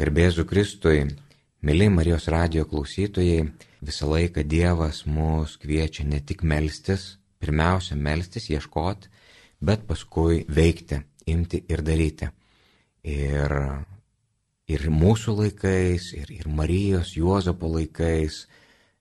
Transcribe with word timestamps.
Garbėzu 0.00 0.46
Kristui, 0.48 1.02
mėly 1.60 1.90
Marijos 1.92 2.24
radio 2.32 2.62
klausytojai, 2.64 3.42
visą 3.84 4.06
laiką 4.08 4.46
Dievas 4.48 5.02
mus 5.04 5.58
kviečia 5.60 6.06
ne 6.08 6.22
tik 6.24 6.40
melstis, 6.40 7.18
pirmiausia 7.36 7.98
melstis, 8.00 8.46
ieškoti, 8.48 9.10
bet 9.60 9.84
paskui 9.90 10.46
veikti, 10.48 11.02
imti 11.28 11.60
ir 11.68 11.84
daryti. 11.84 12.30
Ir, 13.12 13.52
ir 14.72 14.88
mūsų 14.88 15.36
laikais, 15.42 16.14
ir, 16.16 16.32
ir 16.32 16.48
Marijos, 16.48 17.12
Juozapo 17.20 17.68
laikais, 17.76 18.46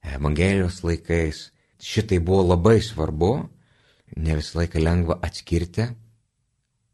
Evangelijos 0.04 0.84
laikais 0.84 1.46
šitai 1.80 2.20
buvo 2.20 2.50
labai 2.50 2.82
svarbu, 2.84 3.36
ne 4.20 4.42
visą 4.42 4.66
laiką 4.66 4.84
lengva 4.84 5.22
atskirti, 5.24 5.94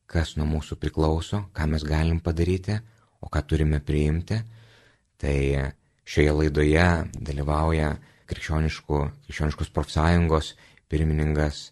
kas 0.05 0.37
nuo 0.37 0.45
mūsų 0.59 0.77
priklauso, 0.77 1.47
ką 1.57 1.73
mes 1.73 1.89
galim 1.89 2.21
padaryti, 2.21 2.83
o 3.25 3.31
ką 3.33 3.41
turime 3.49 3.81
priimti. 3.83 4.39
Tai 5.19 5.37
šioje 6.05 6.35
laidoje 6.39 6.87
dalyvauja 7.17 7.95
krikščioniškos 8.29 9.71
profsąjungos 9.73 10.53
pirmininkas 10.89 11.69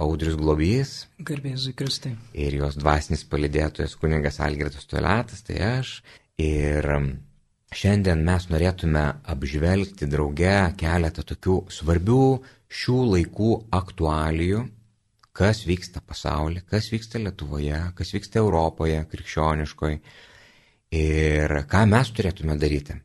Audrius 0.00 0.36
Globys. 0.40 0.92
Garbėzui 1.20 1.74
Kristai. 1.76 2.14
Ir 2.32 2.56
jos 2.62 2.78
dvasinis 2.80 3.26
palidėtojas 3.28 3.96
kuningas 4.00 4.40
Algirdas 4.44 4.88
Tualetas, 4.88 5.42
tai 5.44 5.58
aš. 5.66 5.98
Ir 6.40 6.88
šiandien 7.76 8.22
mes 8.24 8.48
norėtume 8.52 9.04
apžvelgti 9.28 10.08
drauge 10.08 10.56
keletą 10.80 11.24
tokių 11.28 11.58
svarbių 11.72 12.22
šių 12.72 12.96
laikų 13.12 13.50
aktualijų, 13.76 14.62
kas 15.36 15.62
vyksta 15.68 16.00
pasaulyje, 16.00 16.64
kas 16.72 16.88
vyksta 16.92 17.20
Lietuvoje, 17.20 17.82
kas 17.98 18.14
vyksta 18.16 18.40
Europoje, 18.40 19.02
krikščioniškoje 19.12 20.00
ir 20.96 21.52
ką 21.70 21.84
mes 21.90 22.10
turėtume 22.16 22.56
daryti, 22.60 22.96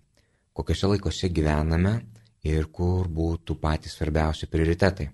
kokiuose 0.56 0.90
laikose 0.94 1.30
gyvename 1.34 1.98
ir 2.48 2.68
kur 2.74 3.10
būtų 3.12 3.58
patys 3.62 3.98
svarbiausi 3.98 4.50
prioritetai. 4.50 5.10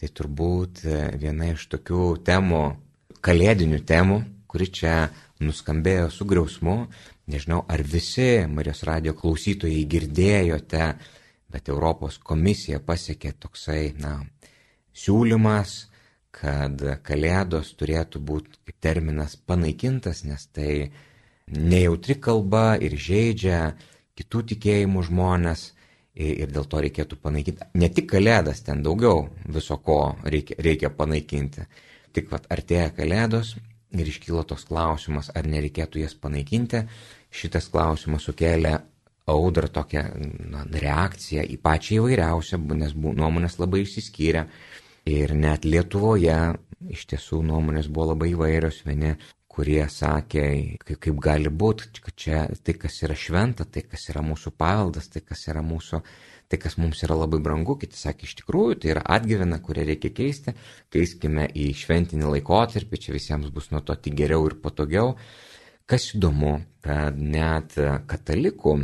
Tai 0.00 0.08
turbūt 0.16 0.84
e, 0.88 1.00
viena 1.20 1.50
iš 1.52 1.66
tokių 1.74 2.04
temų, 2.24 2.62
kalėdinių 3.20 3.82
temų, 3.84 4.20
kuri 4.48 4.70
čia 4.72 4.94
nuskambėjo 5.44 6.08
su 6.14 6.24
griausmu. 6.28 6.76
Nežinau, 7.30 7.60
ar 7.68 7.82
visi 7.84 8.46
Marijos 8.48 8.80
radio 8.88 9.12
klausytojai 9.18 9.84
girdėjote, 9.92 10.86
bet 11.52 11.68
Europos 11.68 12.16
komisija 12.16 12.80
pasiekė 12.80 13.34
toksai, 13.44 13.92
na, 14.00 14.16
siūlymas, 14.96 15.76
kad 16.32 16.80
kalėdos 17.04 17.74
turėtų 17.78 18.22
būti 18.24 18.74
terminas 18.80 19.36
panaikintas, 19.36 20.24
nes 20.24 20.46
tai 20.54 20.90
nejautri 21.50 22.16
kalba 22.20 22.74
ir 22.80 22.96
žaidžia 22.98 23.60
kitų 24.18 24.42
tikėjimų 24.52 25.04
žmonės 25.08 25.70
ir 26.20 26.50
dėl 26.52 26.66
to 26.68 26.82
reikėtų 26.84 27.18
panaikinti. 27.22 27.70
Ne 27.80 27.88
tik 27.94 28.10
kalėdas, 28.10 28.62
ten 28.66 28.82
daugiau 28.84 29.28
viso 29.48 29.78
ko 29.78 30.16
reikia, 30.24 30.58
reikia 30.58 30.90
panaikinti. 30.90 31.66
Tik 32.12 32.30
vat 32.32 32.48
artėja 32.50 32.90
kalėdos 32.94 33.54
ir 33.94 34.06
iškyla 34.06 34.44
toks 34.46 34.66
klausimas, 34.68 35.30
ar 35.34 35.46
nereikėtų 35.50 36.02
jas 36.02 36.14
panaikinti. 36.18 36.84
Šitas 37.30 37.70
klausimas 37.70 38.26
sukėlė 38.26 38.76
audrą 39.30 39.70
tokią 39.70 40.02
na, 40.50 40.64
reakciją 40.66 41.44
į 41.46 41.58
pačią 41.62 42.00
įvairiausią, 42.00 42.58
nes 42.78 42.94
nuomonės 42.94 43.58
labai 43.62 43.84
išsiskyrė. 43.84 44.46
Ir 45.10 45.32
net 45.34 45.64
Lietuvoje 45.64 46.38
iš 46.92 47.06
tiesų 47.12 47.40
nuomonės 47.46 47.88
buvo 47.88 48.12
labai 48.12 48.32
įvairios. 48.34 48.82
Vieni 48.86 49.14
kurie 49.50 49.82
sakė, 49.90 50.44
kaip, 50.84 50.98
kaip 51.02 51.20
gali 51.22 51.50
būti, 51.50 51.90
kad 52.04 52.14
čia 52.14 52.42
tai, 52.62 52.76
kas 52.78 53.00
yra 53.06 53.16
šventa, 53.18 53.66
tai, 53.66 53.82
kas 53.88 54.06
yra 54.12 54.22
mūsų 54.24 54.52
paveldas, 54.60 55.10
tai, 55.10 55.24
kas 55.26 55.42
yra 55.50 55.64
mūsų, 55.66 56.00
tai, 56.50 56.60
kas 56.62 56.78
mums 56.78 57.02
yra 57.06 57.18
labai 57.18 57.40
brangu, 57.42 57.74
kiti 57.80 57.98
sakė, 57.98 58.28
iš 58.28 58.36
tikrųjų, 58.42 58.78
tai 58.82 58.92
yra 58.94 59.02
atgyvena, 59.16 59.58
kurią 59.64 59.88
reikia 59.90 60.12
keisti, 60.14 60.54
keiskime 60.94 61.48
į 61.50 61.70
šventinį 61.82 62.30
laikotarpį, 62.36 63.02
čia 63.02 63.16
visiems 63.16 63.50
bus 63.54 63.72
nuo 63.74 63.82
to 63.82 63.98
tik 63.98 64.16
geriau 64.22 64.46
ir 64.46 64.58
patogiau. 64.62 65.16
Kas 65.90 66.12
įdomu, 66.14 66.60
kad 66.86 67.18
net 67.18 67.74
katalikų 68.06 68.76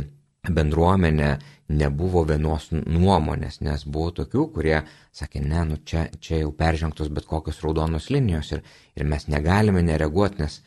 bendruomenė 0.45 1.37
nebuvo 1.67 2.23
vienos 2.27 2.69
nuomonės, 2.71 3.59
nes 3.65 3.83
buvo 3.83 4.11
tokių, 4.21 4.45
kurie 4.55 4.77
sakė, 5.15 5.41
ne, 5.43 5.63
nu 5.67 5.79
čia, 5.83 6.07
čia 6.23 6.41
jau 6.43 6.51
peržengtos 6.55 7.09
bet 7.11 7.27
kokios 7.27 7.59
raudonos 7.63 8.09
linijos 8.13 8.53
ir, 8.55 8.61
ir 8.95 9.07
mes 9.09 9.27
negalime 9.27 9.83
nereaguoti, 9.83 10.45
nes, 10.45 10.61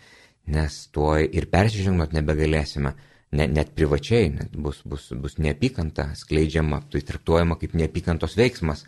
nes 0.51 0.81
tuo 0.93 1.15
ir 1.21 1.49
persižengot 1.53 2.13
nebegalėsime, 2.17 2.93
ne, 3.33 3.47
net 3.49 3.73
privačiai, 3.77 4.29
net 4.35 4.57
bus, 4.57 4.83
bus, 4.85 5.09
bus 5.17 5.39
neapykanta 5.41 6.11
skleidžiama, 6.19 6.83
tai 6.93 7.05
traktuojama 7.07 7.57
kaip 7.61 7.79
neapykantos 7.81 8.37
veiksmas. 8.37 8.85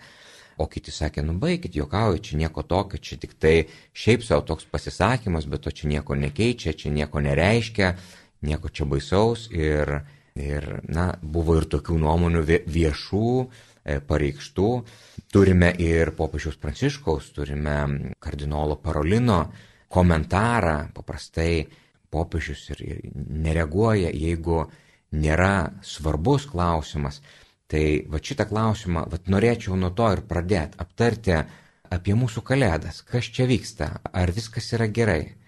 O 0.60 0.66
kiti 0.69 0.93
sakė, 0.93 1.22
nu 1.25 1.38
baigit, 1.41 1.72
juokauju, 1.78 2.20
čia 2.20 2.37
nieko 2.43 2.60
tokio, 2.69 2.99
čia 3.00 3.16
tik 3.19 3.32
tai 3.41 3.54
šiaip 3.97 4.20
savo 4.26 4.44
toks 4.44 4.66
pasisakymas, 4.69 5.47
bet 5.49 5.64
to 5.64 5.72
čia 5.72 5.88
nieko 5.88 6.12
nekeičia, 6.12 6.75
čia 6.76 6.93
nieko 6.93 7.22
nereiškia, 7.25 7.94
nieko 8.44 8.69
čia 8.69 8.84
baisaus 8.91 9.47
ir, 9.49 10.03
Ir, 10.41 10.65
na, 10.88 11.10
buvo 11.20 11.59
ir 11.60 11.66
tokių 11.69 11.98
nuomonių 12.00 12.43
viešų, 12.48 13.26
e, 13.84 13.98
pareikštų. 14.00 14.69
Turime 15.32 15.72
ir 15.76 16.15
popiežiaus 16.16 16.56
Pranciškaus, 16.60 17.32
turime 17.37 18.15
kardinolo 18.19 18.78
Parolino 18.81 19.43
komentarą. 19.93 20.88
Paprastai 20.94 21.66
popiežius 22.12 22.65
ir, 22.72 22.81
ir 22.81 23.03
nereaguoja, 23.15 24.09
jeigu 24.12 24.65
nėra 25.12 25.72
svarbus 25.84 26.49
klausimas. 26.49 27.20
Tai 27.69 27.84
va 28.09 28.20
šitą 28.20 28.49
klausimą, 28.49 29.06
va 29.09 29.20
norėčiau 29.32 29.76
nuo 29.81 29.93
to 29.97 30.10
ir 30.12 30.25
pradėti 30.28 30.81
aptarti 30.81 31.37
apie 31.93 32.16
mūsų 32.16 32.43
kalėdas. 32.44 33.00
Kas 33.09 33.28
čia 33.32 33.47
vyksta? 33.49 33.88
Ar 34.12 34.32
viskas 34.32 34.72
yra 34.76 34.88
gerai? 34.88 35.42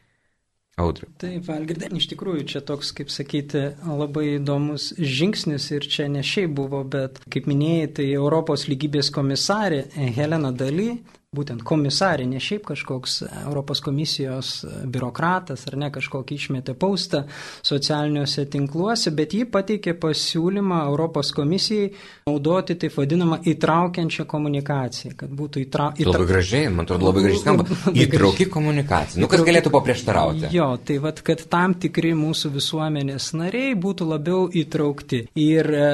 Audriu. 0.80 1.06
Taip, 1.22 1.44
Valgirdė, 1.46 1.88
iš 1.94 2.08
tikrųjų 2.10 2.46
čia 2.50 2.62
toks, 2.66 2.90
kaip 2.98 3.12
sakyti, 3.14 3.62
labai 3.86 4.24
įdomus 4.40 4.88
žingsnis 4.98 5.68
ir 5.76 5.86
čia 5.86 6.08
ne 6.10 6.24
šiaip 6.26 6.56
buvo, 6.58 6.80
bet, 6.82 7.20
kaip 7.30 7.46
minėjai, 7.50 7.90
tai 8.00 8.08
Europos 8.16 8.66
lygybės 8.70 9.12
komisarė 9.14 9.84
Helena 10.16 10.50
Daly 10.50 10.96
būtent 11.34 11.64
komisarė, 11.66 12.26
ne 12.30 12.40
šiaip 12.42 12.66
kažkoks 12.70 13.20
Europos 13.44 13.82
komisijos 13.84 14.54
biurokratas 14.84 15.66
ar 15.68 15.78
ne 15.80 15.90
kažkokį 15.94 16.38
išmetė 16.38 16.74
paustą 16.78 17.24
socialiniuose 17.64 18.46
tinkluose, 18.52 19.12
bet 19.16 19.34
ji 19.34 19.44
pateikė 19.50 19.96
pasiūlymą 20.00 20.84
Europos 20.88 21.32
komisijai 21.36 21.90
naudoti 22.28 22.76
taip 22.80 22.94
vadinamą 22.96 23.40
įtraukiančią 23.50 24.26
komunikaciją, 24.30 25.14
kad 25.18 25.32
būtų 25.34 25.64
įtraukiančią. 25.66 26.04
Įtra... 26.04 26.18
Labai 26.18 26.28
gražiai, 26.30 26.70
man 26.72 26.86
atrodo, 26.86 27.08
labai 27.10 27.24
gražiai 27.26 27.42
skamba. 27.42 27.66
Įtrauki 28.04 28.46
komunikacija. 28.52 29.22
Nu, 29.22 29.28
kas 29.30 29.44
galėtų 29.46 29.72
paprieštarauti? 29.74 30.48
Jo, 30.54 30.70
tai 30.80 30.98
vad, 31.02 31.20
kad 31.26 31.42
tam 31.52 31.76
tikri 31.80 32.14
mūsų 32.18 32.52
visuomenės 32.54 33.30
nariai 33.38 33.74
būtų 33.80 34.08
labiau 34.08 34.46
įtraukti. 34.62 35.24
Ir 35.40 35.70
e, 35.70 35.86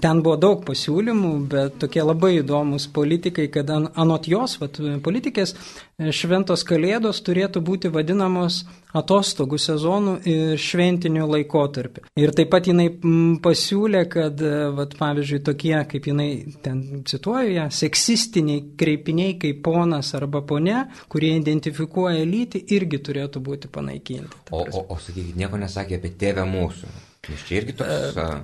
ten 0.00 0.22
buvo 0.24 0.36
daug 0.40 0.64
pasiūlymų, 0.68 1.32
bet 1.54 1.78
tokie 1.82 2.04
labai 2.04 2.34
įdomus 2.42 2.88
politikai, 2.92 3.48
kad 3.52 3.70
an, 3.72 3.88
anot 3.98 4.28
jos, 4.30 4.58
vat, 4.62 4.80
politikės, 5.04 5.54
e, 5.98 6.12
šventos 6.14 6.64
kalėdos 6.68 7.20
turėtų 7.26 7.62
būti 7.64 7.90
vadinamos 7.92 8.62
atostogų 8.96 9.58
sezonų 9.60 10.14
ir 10.28 10.60
šventinių 10.62 11.26
laikotarpių. 11.28 12.06
Ir 12.18 12.32
taip 12.36 12.50
pat 12.54 12.70
jinai 12.70 12.88
pasiūlė, 13.44 14.04
kad, 14.12 14.42
e, 14.42 14.68
vat, 14.76 14.96
pavyzdžiui, 14.98 15.42
tokie, 15.46 15.74
kaip 15.92 16.10
jinai 16.10 16.30
ten 16.64 17.04
cituoju 17.08 17.54
ją, 17.56 17.68
seksistiniai 17.80 18.64
kreipiniai 18.80 19.38
kaip 19.40 19.62
ponas 19.66 20.14
arba 20.18 20.42
ponė, 20.42 20.86
kurie 21.12 21.34
identifikuoja 21.36 22.24
lytį, 22.28 22.64
irgi 22.76 23.02
turėtų 23.10 23.44
būti 23.44 23.72
panaikinti. 23.72 24.44
O, 24.50 24.64
o, 24.64 24.86
o 24.94 25.00
sakykit, 25.02 25.36
nieko 25.38 25.60
nesakė 25.60 26.00
apie 26.00 26.14
tėvę 26.18 26.48
mūsų. 26.48 26.94
Nes 27.28 27.42
čia 27.44 27.60
irgi 27.60 27.76
toks. 27.76 28.16
Uh, 28.16 28.38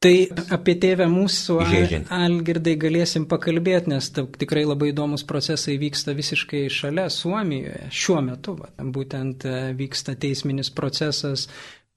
Tai 0.00 0.14
apie 0.56 0.72
tėvę 0.80 1.04
mūsų 1.12 1.58
Algirdai 2.16 2.72
galėsim 2.80 3.26
pakalbėti, 3.28 3.90
nes 3.92 4.06
tikrai 4.16 4.62
labai 4.64 4.94
įdomus 4.94 5.26
procesai 5.28 5.74
vyksta 5.82 6.14
visiškai 6.16 6.62
šalia 6.72 7.04
Suomijoje. 7.12 7.90
Šiuo 7.92 8.22
metu 8.24 8.54
va, 8.62 8.70
būtent 8.80 9.44
e, 9.44 9.58
vyksta 9.76 10.14
teisminis 10.16 10.72
procesas 10.72 11.50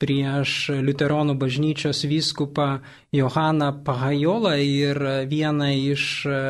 prieš 0.04 0.74
Luteronų 0.84 1.38
bažnyčios 1.40 2.04
vyskupą 2.12 2.82
Johaną 3.16 3.72
Pahajolą 3.88 4.58
ir 4.60 5.00
vieną 5.32 5.72
iš 5.94 6.08
e, 6.28 6.42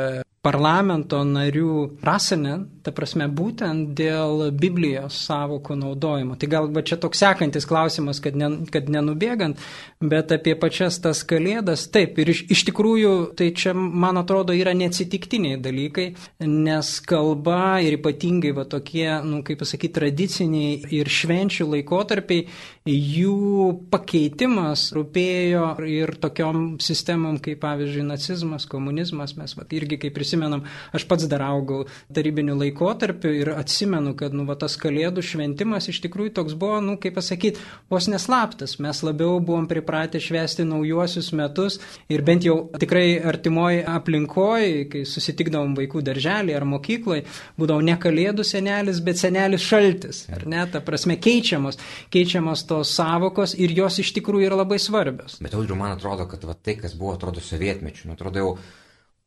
parlamento 0.41 1.21
narių 1.21 1.75
rasinę, 2.01 2.63
ta 2.83 2.91
prasme 2.95 3.29
būtent 3.31 3.93
dėl 3.97 4.49
Biblijos 4.51 5.15
savokų 5.27 5.77
naudojimo. 5.79 6.35
Tai 6.39 6.49
gal 6.51 6.69
čia 6.83 6.97
toks 6.99 7.21
sekantis 7.23 7.67
klausimas, 7.69 8.19
kad, 8.23 8.35
ne, 8.39 8.49
kad 8.73 8.89
nenubėgant, 8.91 9.61
bet 10.03 10.33
apie 10.35 10.55
pačias 10.59 10.99
tas 11.03 11.23
kalėdas, 11.27 11.85
taip, 11.93 12.19
ir 12.19 12.33
iš, 12.33 12.43
iš 12.53 12.65
tikrųjų 12.69 13.13
tai 13.39 13.51
čia, 13.55 13.73
man 13.73 14.19
atrodo, 14.19 14.55
yra 14.57 14.75
neatsitiktiniai 14.77 15.61
dalykai, 15.63 16.09
nes 16.43 16.93
kalba 17.07 17.79
ir 17.83 17.97
ypatingai 17.99 18.53
va 18.57 18.67
tokie, 18.69 19.07
nu, 19.23 19.41
kaip 19.47 19.63
pasakyti, 19.63 19.93
tradiciniai 19.99 20.93
ir 20.99 21.11
švenčių 21.11 21.69
laikotarpiai, 21.77 22.47
jų 22.89 23.69
pakeitimas 23.93 24.89
rūpėjo 24.95 25.67
ir 25.87 26.15
tokiom 26.19 26.63
sistemom 26.83 27.39
kaip 27.43 27.61
pavyzdžiui 27.63 28.03
nacizmas, 28.09 28.67
komunizmas, 28.69 29.37
mes 29.39 29.55
va, 29.55 29.63
irgi 29.71 30.01
kaip 30.01 30.15
prisimenam, 30.17 30.65
aš 30.91 31.07
pats 31.07 31.29
dar 31.31 31.45
augau 31.47 31.85
tarybiniu 32.13 32.57
laikotarpiu 32.73 33.31
ir 33.31 33.49
atsimenu, 33.53 34.15
kad 34.17 34.33
nu, 34.33 34.45
va, 34.45 34.55
tas 34.55 34.75
kalėdų 34.77 35.21
šventimas 35.21 35.87
iš 35.89 36.01
tikrųjų 36.03 36.33
toks 36.33 36.53
buvo, 36.57 36.79
nu, 36.81 36.97
kaip 36.97 37.15
pasakyti, 37.15 37.61
vos 37.89 38.07
neslaptas. 38.07 38.79
Mes 38.79 39.03
labiau 39.03 39.39
buvom 39.39 39.67
pripratę 39.67 40.19
švesti 40.19 40.65
naujuosius 40.65 41.31
metus 41.33 41.79
ir 42.09 42.23
bent 42.25 42.43
jau 42.43 42.69
tikrai 42.79 43.19
artimoji 43.21 43.83
aplinkoje, 43.85 44.87
kai 44.89 45.03
susitikdavom 45.05 45.75
vaikų 45.77 46.03
darželį 46.03 46.55
ar 46.57 46.65
mokykloje, 46.65 47.25
būdavo 47.57 47.81
ne 47.81 47.97
kalėdų 47.97 48.43
senelis, 48.43 49.01
bet 49.03 49.21
senelis 49.21 49.61
šaltis. 49.61 50.25
Ar 50.33 50.47
ne, 50.49 50.65
ta 50.71 50.81
prasme, 50.81 51.17
keičiamos, 51.21 51.79
keičiamos 52.13 52.65
tos 52.69 52.93
savokos 52.97 53.53
ir 53.57 53.75
jos 53.77 53.99
iš 54.01 54.13
tikrųjų 54.17 54.49
yra 54.49 54.61
labai 54.63 54.79
svarbios. 54.81 55.37
Bet 55.43 55.53
audriu, 55.53 55.77
man 55.79 55.95
atrodo, 55.97 56.27
kad 56.29 56.43
va, 56.47 56.57
tai, 56.57 56.77
kas 56.81 56.97
buvo, 56.97 57.15
atrodo, 57.17 57.43
sovietmečių, 57.43 58.09
nu, 58.09 58.17
atrodo 58.17 58.41
jau 58.41 58.55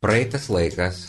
praeitas 0.02 0.50
laikas, 0.52 1.06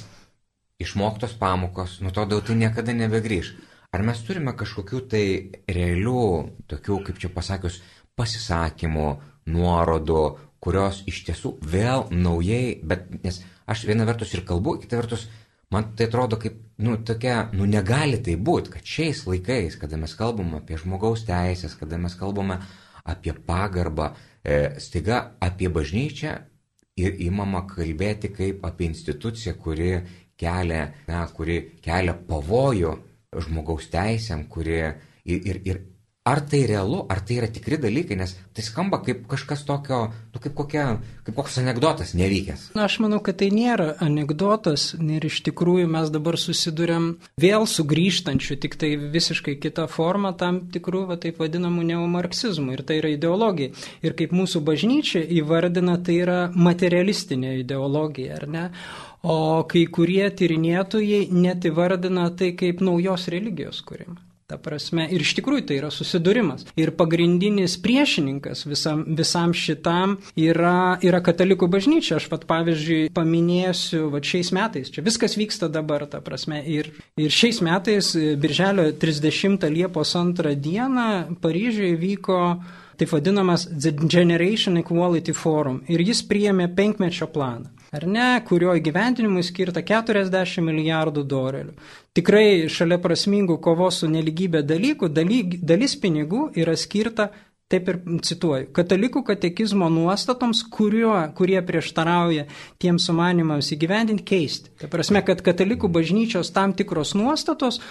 išmoktos 0.80 1.34
pamokos, 1.40 2.00
nu 2.02 2.12
to 2.14 2.26
daug 2.26 2.44
tai 2.46 2.56
niekada 2.58 2.94
nebegrįž. 2.94 3.54
Ar 3.96 4.04
mes 4.06 4.20
turime 4.28 4.54
kažkokių 4.58 5.00
tai 5.10 5.24
realių, 5.72 6.24
tokių, 6.70 7.00
kaip 7.08 7.22
čia 7.24 7.32
pasakius, 7.34 7.80
pasisakymų, 8.20 9.08
nuorodų, 9.48 10.24
kurios 10.62 11.04
iš 11.08 11.24
tiesų 11.30 11.54
vėl 11.64 12.08
naujai, 12.12 12.78
bet 12.84 13.08
nes 13.24 13.40
aš 13.70 13.86
viena 13.88 14.08
vertus 14.10 14.34
ir 14.36 14.44
kalbu, 14.46 14.76
kita 14.82 15.00
vertus 15.00 15.28
man 15.74 15.94
tai 15.96 16.10
atrodo 16.10 16.40
kaip, 16.42 16.60
nu, 16.84 16.98
tokia, 17.06 17.48
nu, 17.56 17.68
negali 17.70 18.20
tai 18.24 18.36
būti, 18.36 18.74
kad 18.76 18.86
šiais 18.86 19.24
laikais, 19.30 19.80
kada 19.80 20.00
mes 20.00 20.14
kalbam 20.18 20.56
apie 20.60 20.80
žmogaus 20.82 21.26
teisės, 21.28 21.78
kada 21.80 22.00
mes 22.02 22.16
kalbame 22.20 22.60
apie 23.08 23.34
pagarbą, 23.34 24.12
e, 24.44 24.78
staiga 24.84 25.38
apie 25.40 25.72
bažnyčią 25.72 26.38
ir 26.98 27.20
įmama 27.28 27.64
kalbėti 27.70 28.34
kaip 28.34 28.66
apie 28.68 28.90
instituciją, 28.92 29.56
kuri 29.62 29.92
kelia, 30.40 30.88
na, 31.10 31.26
kuri 31.34 31.60
kelia 31.84 32.16
pavojų 32.30 32.96
žmogaus 33.48 33.90
teisėm, 33.94 34.48
kuri 34.52 34.80
ir, 34.82 35.40
ir, 35.52 35.62
ir 35.66 35.86
ar 36.28 36.42
tai 36.44 36.66
realu, 36.68 37.06
ar 37.08 37.22
tai 37.24 37.38
yra 37.40 37.48
tikri 37.48 37.78
dalykai, 37.80 38.18
nes 38.20 38.34
tai 38.56 38.64
skamba 38.66 39.00
kaip 39.06 39.24
kažkas 39.32 39.64
tokio, 39.68 40.00
nu, 40.34 40.42
kaip, 40.44 40.54
kokia, 40.58 40.86
kaip 41.24 41.38
koks 41.38 41.56
anegdotas 41.62 42.12
nevykęs. 42.20 42.66
Na, 42.76 42.88
aš 42.90 42.98
manau, 43.04 43.22
kad 43.24 43.40
tai 43.40 43.48
nėra 43.54 43.94
anegdotas 44.04 44.90
ir 45.00 45.28
iš 45.30 45.40
tikrųjų 45.48 45.88
mes 45.94 46.12
dabar 46.12 46.36
susidurėm 46.42 47.08
vėl 47.40 47.68
sugrįžtančių, 47.72 48.60
tik 48.66 48.76
tai 48.82 48.92
visiškai 49.16 49.56
kita 49.64 49.88
forma 49.92 50.34
tam 50.36 50.66
tikrų, 50.74 51.06
va, 51.14 51.20
taip 51.22 51.40
vadinamų 51.40 51.88
neomarksizmų 51.94 52.76
ir 52.76 52.84
tai 52.88 53.00
yra 53.00 53.16
ideologija. 53.16 53.72
Ir 54.04 54.18
kaip 54.20 54.36
mūsų 54.36 54.66
bažnyčia 54.68 55.24
įvardina, 55.40 55.96
tai 56.04 56.20
yra 56.26 56.40
materialistinė 56.52 57.62
ideologija, 57.64 58.42
ar 58.42 58.50
ne? 58.52 58.66
O 59.26 59.64
kai 59.70 59.88
kurie 59.90 60.28
tyrinėtojai 60.30 61.28
net 61.34 61.66
įvardina 61.66 62.30
tai 62.38 62.54
kaip 62.58 62.84
naujos 62.86 63.28
religijos 63.34 63.82
kūrimą. 63.88 64.22
Ta 64.48 64.56
prasme, 64.64 65.04
ir 65.12 65.26
iš 65.26 65.34
tikrųjų 65.36 65.66
tai 65.68 65.78
yra 65.82 65.90
susidūrimas. 65.92 66.62
Ir 66.80 66.94
pagrindinis 66.96 67.74
priešininkas 67.84 68.62
visam, 68.64 69.02
visam 69.18 69.52
šitam 69.52 70.14
yra, 70.40 70.96
yra 71.04 71.20
katalikų 71.20 71.68
bažnyčia. 71.74 72.16
Aš 72.16 72.30
pat 72.32 72.46
pavyzdžiui 72.48 73.10
paminėsiu, 73.12 74.06
va 74.14 74.22
šiais 74.24 74.54
metais, 74.56 74.94
čia 74.96 75.04
viskas 75.04 75.36
vyksta 75.36 75.68
dabar, 75.68 76.08
ta 76.08 76.24
prasme. 76.24 76.62
Ir, 76.64 76.94
ir 77.20 77.36
šiais 77.36 77.60
metais, 77.68 78.14
birželio 78.40 78.94
30 78.96 79.68
Liepos 79.68 80.16
2 80.16 80.56
dieną, 80.56 81.10
Paryžiuje 81.44 82.00
vyko 82.00 82.40
taip 82.96 83.12
vadinamas 83.12 83.68
The 83.68 83.92
Generation 84.08 84.80
Equality 84.80 85.36
Forum. 85.36 85.84
Ir 85.92 86.08
jis 86.08 86.24
priėmė 86.24 86.72
penkmečio 86.72 87.28
planą 87.36 87.76
ar 87.96 88.06
ne, 88.08 88.30
kurio 88.48 88.76
įgyvendinimui 88.78 89.44
skirta 89.46 89.84
40 89.86 90.64
milijardų 90.66 91.24
dolerių. 91.28 91.76
Tikrai 92.18 92.68
šalia 92.72 92.98
prasmingų 93.02 93.60
kovos 93.64 94.02
su 94.02 94.10
neligybė 94.12 94.64
dalykų, 94.66 95.12
dalyg, 95.14 95.60
dalis 95.62 95.96
pinigų 96.02 96.48
yra 96.58 96.76
skirta, 96.80 97.30
taip 97.68 97.90
ir 97.92 97.98
cituoju, 98.24 98.70
katalikų 98.76 99.26
katekizmo 99.28 99.90
nuostatoms, 99.92 100.62
kurio, 100.72 101.12
kurie 101.36 101.60
prieštarauja 101.68 102.46
tiems 102.80 103.10
sumanimams 103.10 103.74
įgyvendinti, 103.76 104.24
keisti. 104.28 104.72
Tai 104.80 104.88
prasme, 104.92 105.20
kad 105.28 105.44
katalikų 105.44 105.90
bažnyčios 105.92 106.54
tam 106.56 106.72
tikros 106.78 107.12
nuostatos, 107.20 107.82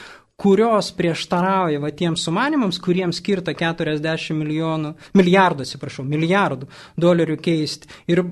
kurios 0.40 0.88
prieštarauja 0.96 1.80
va 1.80 1.92
tiems 1.96 2.24
sumanimams, 2.24 2.80
kuriems 2.80 3.20
skirta 3.20 3.52
40 3.56 4.36
milijonų, 4.36 4.94
milijardų, 5.16 5.68
atsiprašau, 5.68 6.04
milijardų 6.08 6.68
dolerių 7.00 7.36
keisti. 7.44 7.92
Ir 8.08 8.24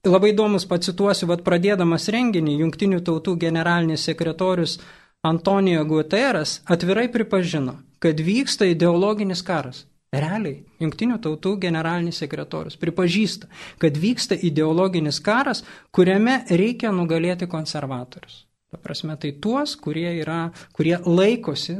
Labai 0.00 0.30
įdomus 0.32 0.64
pacituosiu, 0.64 1.26
vad 1.28 1.42
pradėdamas 1.44 2.06
renginį, 2.08 2.54
Junktinių 2.62 3.02
tautų 3.04 3.34
generalinis 3.42 4.06
sekretorius 4.08 4.78
Antonijo 5.20 5.82
Guterres 5.84 6.62
atvirai 6.64 7.10
pripažino, 7.12 7.74
kad 8.00 8.20
vyksta 8.24 8.64
ideologinis 8.64 9.42
karas. 9.44 9.82
Realiai, 10.10 10.62
Junktinių 10.80 11.18
tautų 11.20 11.52
generalinis 11.60 12.16
sekretorius 12.22 12.78
pripažįsta, 12.80 13.50
kad 13.78 13.98
vyksta 14.00 14.38
ideologinis 14.40 15.20
karas, 15.20 15.60
kuriame 15.92 16.38
reikia 16.48 16.94
nugalėti 16.96 17.46
konservatorius. 17.46 18.46
Ta 18.72 18.80
prasme, 18.80 19.18
tai 19.20 19.34
tuos, 19.36 19.76
kurie, 19.76 20.08
yra, 20.22 20.48
kurie 20.72 20.96
laikosi 21.04 21.76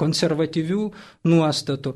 konservatyvių 0.00 0.88
nuostatų. 1.28 1.92